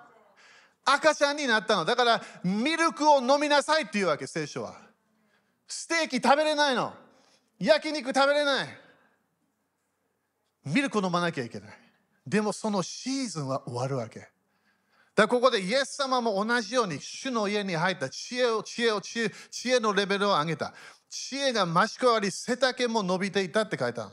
[0.85, 1.83] 赤ちゃんになったの。
[1.83, 4.77] だからミルクを飲みなさいっていうわけ聖書は。
[5.67, 6.93] ステーキ食べれないの。
[7.59, 8.67] 焼肉食べれない。
[10.63, 11.69] ミルク飲まなきゃいけない。
[12.25, 14.29] でもそのシーズンは終わるわけ。
[15.18, 20.74] だここでイエス様も同じように主の家に入った知恵を知恵を知恵知恵のレベルを上げた
[21.09, 24.11] 知恵が増し加わり背丈も伸びていたって書いたの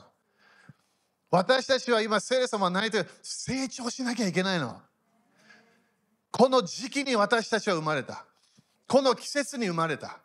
[1.35, 4.79] 私たちは今、聖霊様は泣いて成長しなきゃいけないの。
[6.31, 8.25] この時期に私たちは生まれた。
[8.87, 10.19] この季節に生まれた。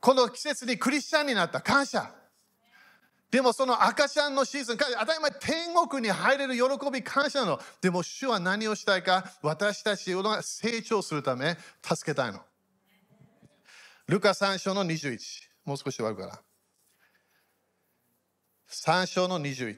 [0.00, 1.60] この季節にクリスチャンになった。
[1.60, 2.12] 感謝。
[3.36, 7.60] でもその赤ちゃんのシーズン、当たり前天国に入れる喜び感謝なの。
[7.82, 12.40] でも主は何をしたいか、私たちを成長するため助けたいの。
[14.08, 15.18] ルカ3章の21。
[15.66, 16.40] もう少し終わるから。
[18.70, 19.76] 3章の21。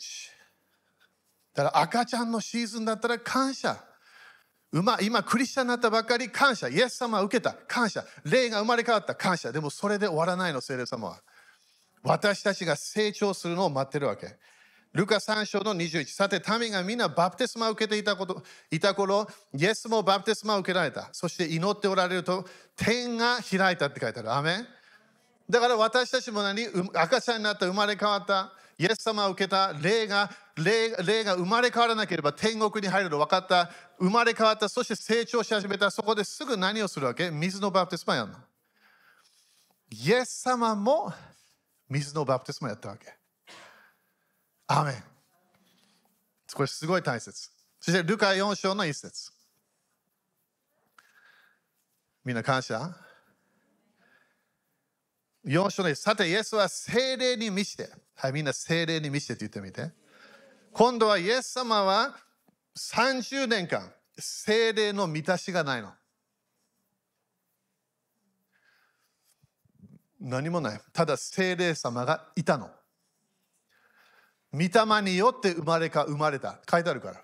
[1.52, 3.76] だから赤ちゃんのシーズンだったら感謝。
[4.72, 6.68] 今、今クリスチャンになったばかり感謝。
[6.68, 8.04] イエス様を受けた感謝。
[8.22, 9.50] 霊が生まれ変わった感謝。
[9.50, 11.20] でもそれで終わらないの、聖霊様は。
[12.02, 14.36] 私たちが成長するのを待ってるわけ。
[14.92, 16.06] ルカ3章の21。
[16.06, 21.08] さて、民がみんなバプテスマを受けていたこといた頃、イエスもバプテスマを受けられた。
[21.12, 22.46] そして祈っておられると、
[22.76, 24.32] 天が開いたって書いてある。
[24.32, 24.66] アメン
[25.50, 28.52] だから私たちも何赤ちゃんになった、生まれ変わった。
[28.78, 37.28] イエス様を受けた霊が霊霊が生まれ変わらなければ天国に入るの分かった生まれ変わったそして成長し始めたそこですぐ何をするわけ？
[37.28, 38.38] 水のバプテスマやるの
[39.90, 41.12] イエス様も
[41.88, 43.14] 水のバプテスマやったわけ。
[44.66, 45.02] アメン。
[46.54, 47.50] これすごい大切。
[47.80, 49.32] そしてルカ4章の一節。
[52.24, 52.94] みんな感謝。
[55.46, 57.88] 4章のさてイエスは精霊に満ちて。
[58.16, 59.94] はい、みんな精霊に見せてって言ってみて。
[60.72, 62.16] 今度はイエス様は
[62.76, 65.92] 30年間精霊の満たしがないの。
[70.20, 70.80] 何もない。
[70.92, 72.70] ただ精霊様がいたの。
[74.52, 76.58] 御霊によって生まれか生まれた。
[76.70, 77.22] 書いてあるから。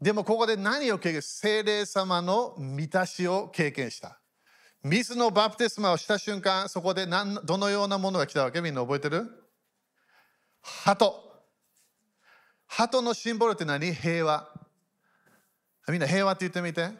[0.00, 4.20] でもここで何を経験精霊様の満たしを経験した。
[4.82, 8.60] 水のバプテスマをした瞬間、そこで何どのようなものが来たわけ？
[8.60, 9.24] みんな覚えてる？
[10.60, 11.14] 鳩。
[12.66, 13.94] 鳩のシンボルって何？
[13.94, 14.50] 平和。
[15.88, 16.90] みんな平和って言ってみて。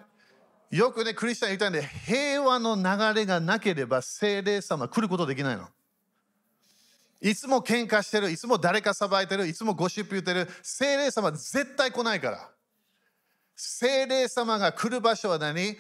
[0.71, 5.69] よくね、クリスチャン言ったいんで、平和の流れがなければ精霊様来ることできないの。
[7.21, 12.51] いつも喧嘩してる、いつも誰かさばいてる、いつもゴシップ言ってる、精霊様絶対来ないから。
[13.57, 15.77] 精霊様が来る場所は何？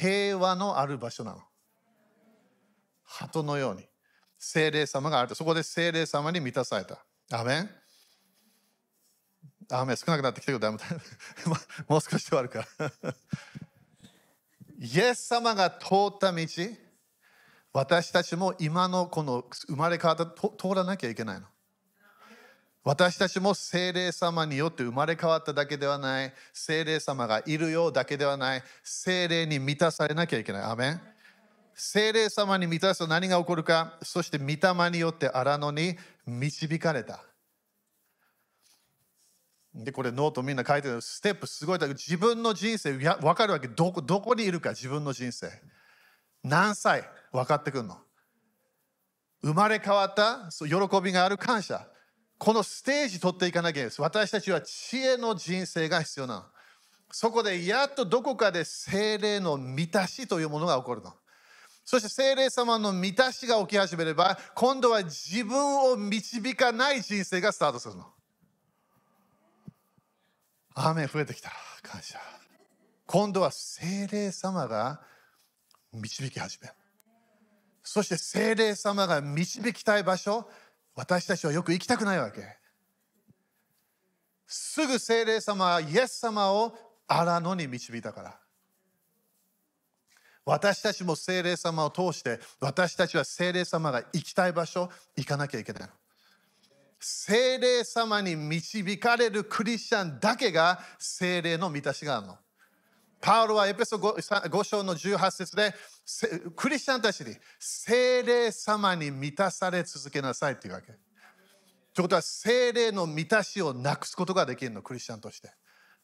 [0.00, 1.42] 平和のある場所なの。
[3.04, 3.86] 鳩のように。
[4.38, 5.34] 精霊様があると。
[5.34, 7.04] そこで精霊様に満たされた。
[7.32, 7.70] アメン？
[9.70, 10.72] アメン少なくなってきたけど、
[11.88, 13.14] もう少し終わるから。
[14.78, 16.46] イエス様が通った道、
[17.72, 21.46] 私たちも今のこの生まれ変わった通らなきゃいけないの。
[22.84, 30.62] 私たちも精霊様によって生まれ変わっただけではない、精霊様がいるようだけではない、精霊に満たされなきゃいけない。
[30.62, 31.00] アメン
[31.74, 37.27] 聖霊様に満たすと何が起こるか、そして御霊によって荒野に導かれた。
[39.74, 45.50] で、これノートみんな書いてるステップすごいだけど、自分の人生や分かるわけどこ、どこにいるか、自分の人生。
[46.42, 47.04] 何歳？
[47.32, 47.98] 分かってくるの。
[49.42, 51.86] 生まれ変わった喜びがある感謝。
[52.38, 54.00] このステージ取っていかなきゃいけないです。
[54.00, 56.44] 私たちは知恵の人生が必要なの。
[57.10, 61.12] そこでやっとどこかで精霊の満たしというものが起こるの。
[61.84, 68.06] そして聖霊様の満たしが起き始めれば、今度は自分を導かない人生がスタートするの。
[70.86, 71.50] 雨増えてきた。
[71.82, 72.18] 感謝。
[73.06, 75.00] 今度は聖霊様が
[75.92, 76.74] 導き始める。
[77.82, 80.48] そして聖霊様が導きたい場所、
[80.94, 82.42] 私たちはよく行きたくないわけ。
[84.46, 86.76] すぐ聖霊様はイエス様を
[87.06, 88.38] 荒野に導いたから。
[90.44, 95.88] 私たちも精霊様を通して私たちは精霊様が行きたい場所行かなきゃいけない
[97.00, 102.38] 精霊様に導かれるクリスチャンだけが精霊の満たしがあるの
[103.20, 105.74] パウロはエペソ 5, 5章の18節で
[106.54, 110.86] クリスチャンたちに精霊様に満たされ続けなさいっていうわけ。
[110.86, 115.50] ということは精霊の満たしをなくすことができるのクリスチャンとして。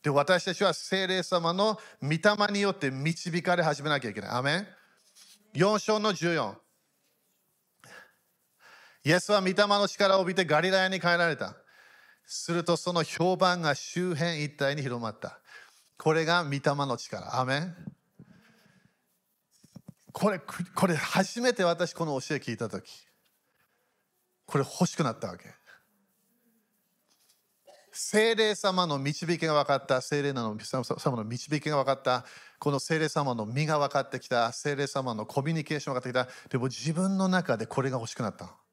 [0.03, 4.31] で、私たちは聖霊様の御霊によって導かれ始めなきゃいけない。
[4.31, 4.67] アメン
[5.55, 6.64] ?4 章の14。
[9.05, 11.55] イエスは御霊の力を帯びてガリラヤに帰られた。
[12.27, 15.41] するとその評判が周辺一帯に広まった。
[15.99, 17.39] これが御霊の力。
[17.39, 17.77] アメン
[20.13, 23.07] これ、これ初めて私この教え聞いたとき、
[24.47, 25.53] これ欲しくなったわけ。
[27.91, 32.25] 精霊様の導きが分かった、精霊様の導きが分かった、
[32.61, 38.64] この精霊様の身が分かってきた、精霊様のコミュニケーションが分かってきた、でも自分の中でこれが欲しくなった。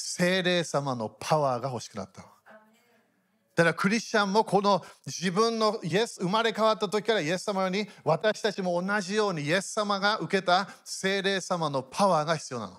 [0.00, 2.22] 精霊様のパワーが欲しくなった。
[3.54, 12.74] だからクリスチャンもこの自分のイエス生まれ変わった時からイエス様に私たちも同じようにイエス様が受けた精霊様のパワーが必要なの。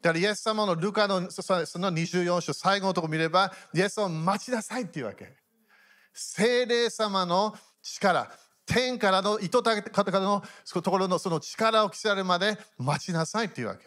[0.00, 1.42] だからイエス様のルカのそ
[1.78, 5.34] の24章最後のとこ見れば、イエス様を待ちなさいっていうわけ。
[6.14, 8.30] 精霊様の力、
[8.66, 13.84] 天からの糸たからのところのその力を着せられるまで待ちなさいっていうわけ。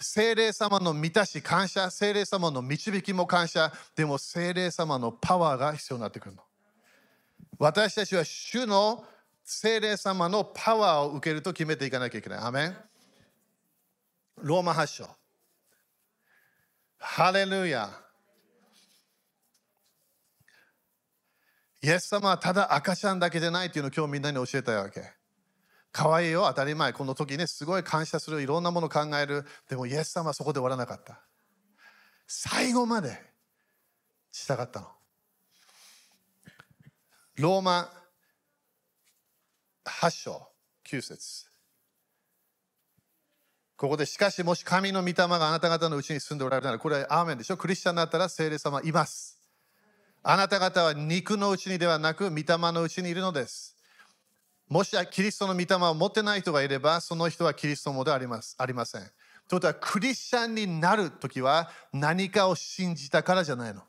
[0.00, 6.42] 精霊様の満たし感謝、精霊様の導きも感謝、でも精霊様のパワーが必要になってくるの。
[7.58, 9.04] 私たちは主の
[9.44, 12.38] 精霊様のパワーを受けると決めていかなきゃいけない。
[12.38, 12.76] アメン
[14.40, 15.08] ローマ発祥。
[16.98, 17.90] ハレルヤ。
[21.82, 25.17] イエス様はただ赤ちゃんだけじゃないっていうのを今日みんなに教えたいわけ。
[25.98, 26.92] 可愛いよ、当たり前。
[26.92, 29.44] この時ね、すごい感謝する、いろんなもの考える。
[29.68, 31.18] でもイエス様はそこで終わらなかった。
[32.28, 33.20] 最後まで
[34.30, 34.86] 従ったの。
[37.34, 37.90] ローマ
[39.86, 40.48] 8章
[40.88, 41.46] 9節
[43.76, 47.56] ここでしかしもし神の御霊があなた方のうちに住んでおられるならこれはアーメンでしょ？
[47.56, 49.40] クリスチャンになったら聖霊様います
[50.22, 53.77] あなた方は肉のうちにではなく御霊のうちにいるのです
[54.68, 59.02] もしキリストの御霊を持ってない人がいればその人はキリストもではありますありません。
[59.02, 59.12] という
[59.48, 63.82] ことはクリスチャンになるときは何かを信じたからじゃないの。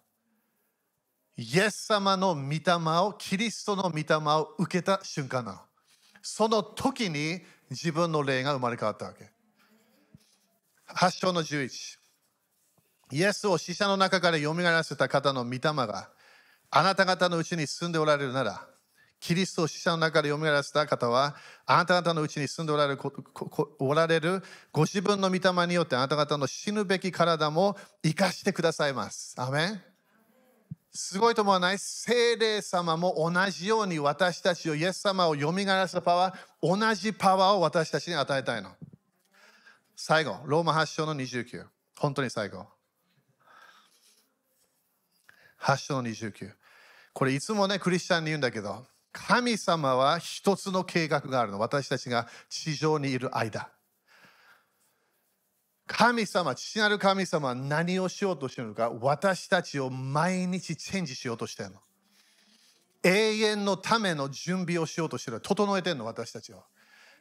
[1.36, 2.61] イエス様の御霊
[3.01, 4.05] をキリストの御霊
[4.38, 5.59] を受けた瞬間なの。
[6.21, 9.30] その時に自分の霊が生まれ変わったわけ。
[10.88, 11.97] 8章の11
[13.11, 16.09] イエスを死者の中から蘇らせた方の御霊が
[16.71, 18.67] あなた方のうちに住んでおられるなら
[19.20, 22.99] キリストを死者の中で蘇らせた方はあなた方のうちに住んでおられる
[23.80, 24.41] おられる
[24.72, 29.36] ご自分の御霊によってあなた方の死ぬべき体も生かしてくださいます。
[29.38, 29.82] アメン。
[30.91, 31.78] すごいと思わない。
[31.78, 38.72] 精霊様も同じように私たちをイエス様を蘇らせたパワー同じパワーを私たちに与えたいの。
[39.95, 41.65] 最後ローマ発祥の29
[41.97, 42.65] 本当に最後。
[45.57, 46.53] 発祥の29
[47.13, 53.70] これいつもねクリスチャンに言うんだけど神様は一つの計画があるの私たちが地上にいる間
[55.89, 61.80] 神様、父なる神様は何をしようとしているのか、私たちを毎日チェンジしようとしているの。
[63.01, 65.41] 永遠のための準備をしようとしている。
[65.41, 66.64] 整えてるの、私たちを。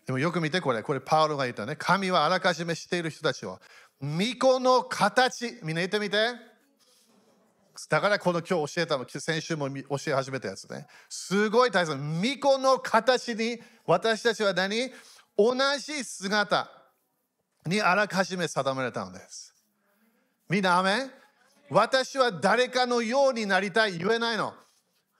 [0.05, 1.77] でもよく見てこれ、これパウロが言ったね。
[1.77, 3.59] 神はあらかじめしている人たちを。
[4.03, 6.35] 巫女の形、みんな言ってみて。
[7.87, 10.87] だからこの今日教えたの、先週も教え始めたやつね。
[11.09, 11.97] すごい大切。
[11.97, 14.91] 巫女の形に私たちは何
[15.37, 16.71] 同じ姿。
[17.67, 19.55] にあらかじめ定められたのです。
[20.49, 21.11] みんな、アメ
[21.69, 24.55] 私は誰かのようになりたい言えないの。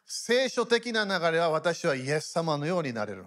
[0.07, 3.27] 聖書的な流れは私はイエス様のようになれる。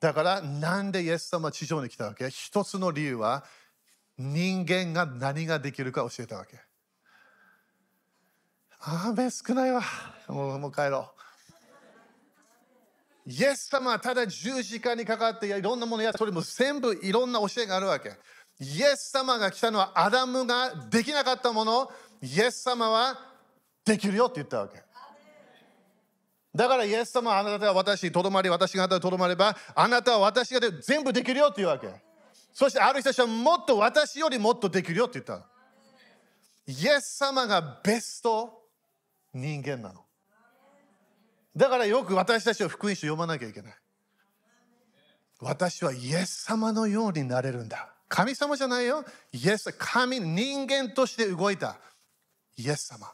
[0.00, 2.28] だからなんでイエス様地上に来たわけ？
[2.30, 3.44] 一つの理由は
[4.16, 6.58] 人間が何ができるか教えたわけ。
[8.80, 9.82] 雨少ないわ。
[10.28, 11.10] もうもう帰ろ
[13.26, 13.30] う。
[13.30, 18.12] イエス様はただ十字架にかかっていろんなものやそれも全部いろんな教えがあるわけ。
[18.60, 21.90] イエス様が来たのはアダムができなかったもの
[22.22, 23.18] イエス様は
[23.84, 24.82] できるよって言ったわけ。
[26.54, 31.88] だからイエス様はあなたは私にとどまり私があなたにとどまればあなたは私が全部できるよって言うわけ。
[32.54, 35.46] そしてある人たちはもっと私よりもっとできるよって言った。
[36.66, 38.57] イエス様がベスト
[39.34, 40.04] 人間なの。
[41.56, 43.74] だからよく私たちは福音書読まなきゃいけない。
[45.40, 47.92] 私はイエス様のようになれるんだ。
[48.08, 49.04] 神様じゃないよ。
[49.32, 51.78] イエス、神、人間として動いた。
[52.56, 53.12] イエス様。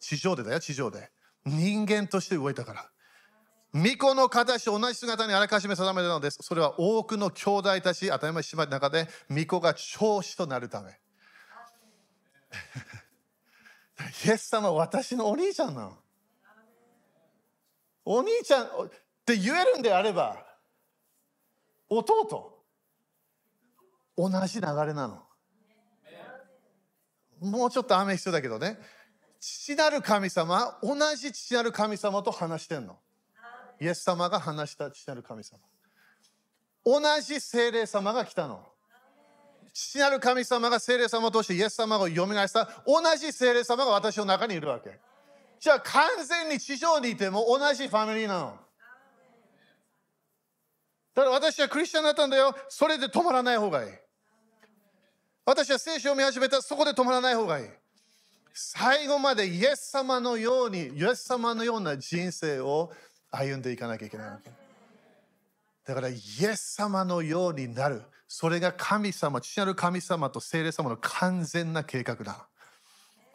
[0.00, 1.10] 地上でだよ、地上で。
[1.44, 2.90] 人間として動いたから。
[3.72, 6.38] 巫女の形と同じ姿にあらかじめ定めたのです。
[6.40, 10.98] それは多くの兄弟たち、当たり前姉妹の中で、巫女が長子となるため。
[14.24, 15.96] イエス様私のお兄ちゃんなの。
[18.04, 18.68] お兄ちゃんっ
[19.24, 20.46] て言えるんであれば
[21.88, 22.62] 弟
[24.16, 25.22] 同じ流れなの。
[27.40, 28.78] もうちょっと雨必要だけどね。
[29.40, 32.98] 父なる神様同じ父なる神様と話してんの。
[33.80, 35.60] イエス様が話した父なる神様。
[36.84, 38.64] 同じ精霊様が来たの。
[39.78, 44.98] 父なる神様が精霊様としてイエス様を読み返した同じ精霊様が私の中にいるわけ
[45.60, 48.58] じゃあ完全に地上にいても同じファミリーなの。
[51.14, 52.54] だから私はクリスチャンになったんだよ。
[52.68, 53.90] それで止まらない方がいい。
[55.44, 57.68] 私は聖書を見始めたそこで止まらない方がいい。
[58.52, 62.92] 最後までイエス様のように、イエス様のような人生を
[63.30, 64.50] 歩んでいかなきゃいけないわけ。
[65.86, 66.18] だからイエ
[66.56, 68.02] ス様のようになる。
[68.28, 72.48] それが神様、父なる神様と聖霊様の完全な計画だ。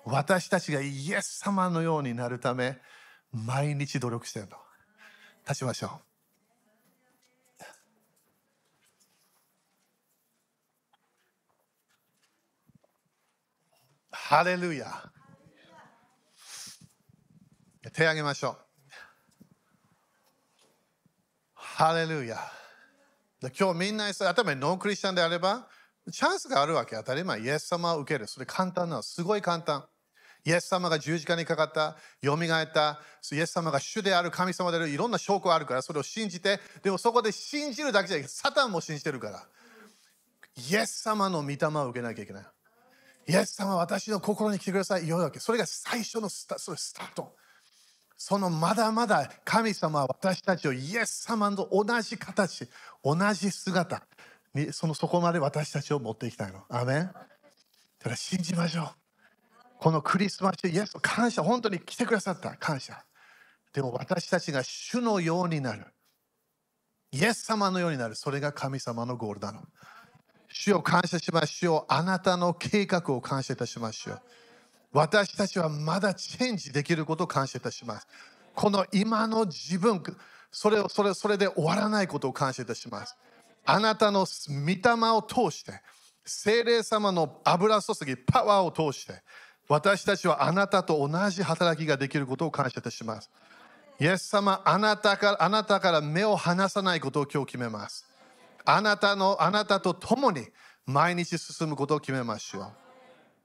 [0.03, 2.79] 私たちがイエス様のようになるため
[3.31, 4.57] 毎日努力してるの
[5.47, 5.89] 立ちましょう。
[14.11, 15.11] ハレルヤ。
[17.93, 18.57] 手挙げましょう。
[21.53, 22.37] ハレルヤ。
[23.49, 25.67] 今日みんな頭にノンクリスチャンであれば、
[26.11, 27.41] チャンスがあるわけ当たり前。
[27.41, 28.27] イエス様を受ける。
[28.27, 29.01] それ簡単なの。
[29.01, 29.85] すごい簡単。
[30.43, 32.99] イエス様が十字架にかかった、よみがえった、
[33.31, 39.43] イエス様が主である神様であるいろんな証拠があるから、それを信じて、でもそこで信じるだけじゃなくて、サタンも信じてるから。
[40.69, 42.45] イエス様の御霊を受けなきゃいけない。
[43.27, 45.05] イエス様、私の心に来てください。
[45.05, 45.39] 言うわけ。
[45.39, 47.35] それが最初のスタそれスタート。
[48.24, 52.69] そのまだまだ神様は私たちをイエス様と同じ形、
[53.03, 54.03] 同じ姿
[54.53, 56.63] にそのそこまで私たちを持っていきたいの。
[56.69, 58.89] アメンだから信じましょう。
[59.80, 62.55] このクリスマスイエス感謝、本当に来てくださった。
[62.57, 63.03] 感謝。
[63.74, 65.88] でも私たちが主のようになる。
[67.11, 68.13] イエス様のようになる。
[68.13, 69.63] それが神様のゴールなの。
[70.47, 71.91] 主を感謝しましょう。
[71.91, 74.22] あなたの計画を感謝いたしましょう。
[74.93, 78.07] 私たちはまだチェンジできることを感謝いたします。
[78.53, 80.03] この今の自分、
[80.51, 83.15] それをそれそれで終わらないことを感謝いたします。
[83.65, 85.81] あなたの御霊を通して、
[86.25, 89.21] 精霊様の油注ぎ、パワーを通して、
[89.69, 93.29] 私たちはあなたと同じ働きができることを感謝いたします。
[93.99, 98.05] イエス様、あなたからあなたから目を離さないことを今日決めます。
[98.65, 100.47] あなたの、あなたと共に
[100.85, 102.90] 毎日進むことを決めましょう。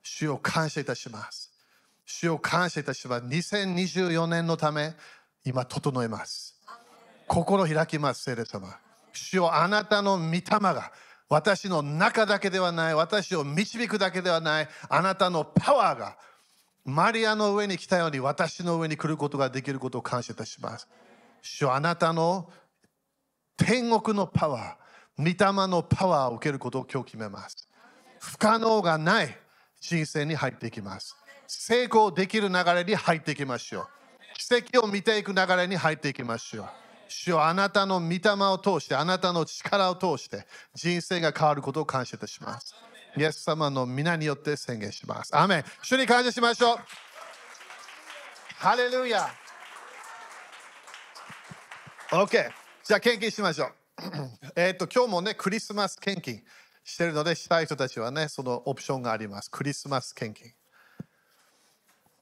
[0.06, 1.50] 主を感謝いたします。
[2.04, 3.26] 主を感謝いたします。
[3.26, 4.94] 2024年のため、
[5.44, 6.54] 今整えます。
[7.26, 8.78] 心開きます、聖霊様。
[9.12, 10.92] 主をあなたの御霊が
[11.28, 16.16] 私の中だけではない、私を導くだけではない、あなたのパワーが
[16.84, 20.88] マリアの上に来たように私の上に来ることができることを感謝いたします。
[21.42, 22.48] 主あなたの
[23.56, 27.68] 天国のパワー、御霊のパワーを受けることを今日決めます。
[28.20, 29.36] 不可能がない
[29.86, 31.16] 人生に入っていきます。
[31.46, 33.86] 成功できる流れに入っていきましょう。
[34.36, 36.68] 奇跡を見ていく流れに入っていきましょう。
[37.08, 38.18] 主よあなたの御霊
[38.50, 42.74] を通して、あなたの力を通して、人生が変わることを感謝いたします。
[43.16, 45.34] イエス様の皆によって宣言します。
[45.34, 46.78] アメン主に感謝しましょう。
[48.58, 49.30] ハレルヤ
[52.10, 52.50] OK。
[52.84, 53.72] じゃあ献金しましょう。
[54.56, 56.42] えっと、今日もね、クリスマス献金
[56.86, 59.50] してるので、したい人たちはね、そのオプションがあります。
[59.50, 60.52] クリスマス献金。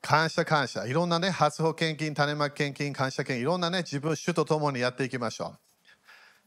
[0.01, 0.87] 感謝感謝。
[0.87, 5.55] いろんなね、初歩献金、種まき献金、感謝献金、いろんなね、自分主と共にやっていきましょ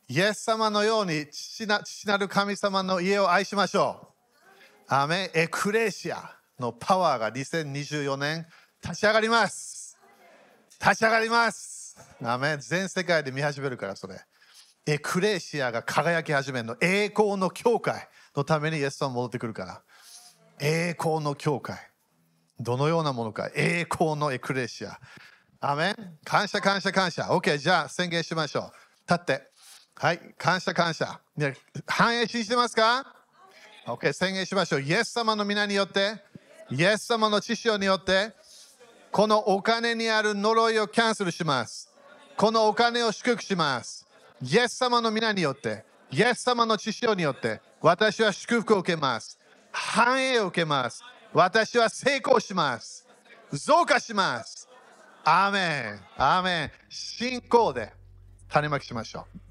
[0.09, 0.13] う。
[0.13, 4.13] イエス様のように父な父なる神様の家を愛しましょ
[4.89, 4.93] う。
[4.93, 8.47] アメエクレシアのパワーが2024年
[8.83, 9.95] 立ち上がります。
[10.81, 11.97] 立ち上がります。
[12.23, 14.19] アメ全世界で見始めるから、それ。
[14.87, 16.77] エクレシアが輝き始めるの。
[16.79, 19.81] 栄光の教会のためにイエス様戻ってくるから。
[20.61, 21.77] 栄光の教会。
[22.57, 24.97] どのようなものか栄光のエクレシア。
[25.59, 27.23] アメン感謝感謝感謝。
[27.23, 28.71] OK、じゃあ宣言しましょう。
[29.09, 29.51] 立って。
[29.95, 31.19] はい、感謝感謝。
[31.35, 33.13] ね、繁栄信じてますか
[33.87, 34.81] ?OK、宣言しましょう。
[34.81, 36.23] イエス様の皆によって、
[36.71, 38.31] イエス様の知識によって、
[39.11, 41.89] このお金にある呪いをキャンセルします。
[42.37, 44.06] このお金を祝福します。
[44.41, 49.39] イエス様の皆によって、イエス様の知性によって、私は祝福を受けます。
[49.71, 51.03] 繁栄を受けます。
[51.33, 53.07] 私は成功します。
[53.51, 54.67] 増加します。
[55.23, 55.59] アーメ
[55.97, 55.99] ン。
[56.17, 56.71] アーメン。
[56.89, 57.91] 信仰で
[58.49, 59.46] 種まきしましょう。